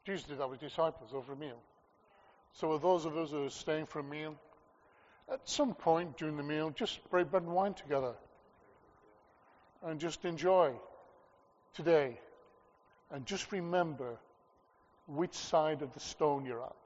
Jesus 0.05 0.25
did 0.25 0.39
that 0.39 0.51
with 0.51 0.61
disciples 0.61 1.11
over 1.15 1.33
a 1.33 1.37
meal. 1.37 1.59
So, 2.55 2.73
are 2.73 2.79
those 2.79 3.07
of 3.07 3.17
us 3.17 3.31
who 3.31 3.47
are 3.47 3.51
staying 3.51 3.87
for 3.87 4.01
a 4.01 4.05
meal, 4.05 4.35
at 5.33 5.49
some 5.49 5.75
point 5.75 6.19
during 6.19 6.37
the 6.37 6.43
meal, 6.43 6.71
just 6.71 6.99
break 7.11 7.31
bread 7.31 7.45
and 7.45 7.53
wine 7.53 7.75
together 7.75 8.15
and 9.83 9.99
just 10.01 10.25
enjoy 10.25 10.73
today 11.75 12.19
and 13.11 13.25
just 13.27 13.53
remember 13.53 14.19
which 15.07 15.35
side 15.35 15.83
of 15.83 15.93
the 15.95 16.01
stone 16.01 16.45
you're 16.45 16.63
at. 16.63 16.77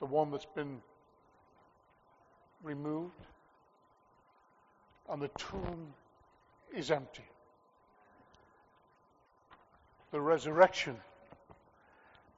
The 0.00 0.06
one 0.06 0.30
that's 0.30 0.46
been 0.54 0.80
removed, 2.62 3.12
and 5.08 5.22
the 5.22 5.28
tomb 5.28 5.94
is 6.74 6.90
empty. 6.90 7.24
The 10.10 10.20
resurrection 10.20 10.96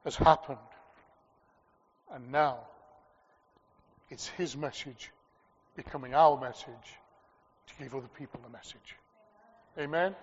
has 0.05 0.17
happened, 0.17 0.59
and 2.13 2.31
now 2.31 2.59
it's 4.11 4.29
His 4.29 4.57
message 4.57 5.11
becoming 5.77 6.15
our 6.15 6.41
message 6.41 6.69
to 7.67 7.83
give 7.83 7.95
other 7.95 8.09
people 8.17 8.41
the 8.45 8.51
message. 8.51 8.97
Amen. 9.79 10.15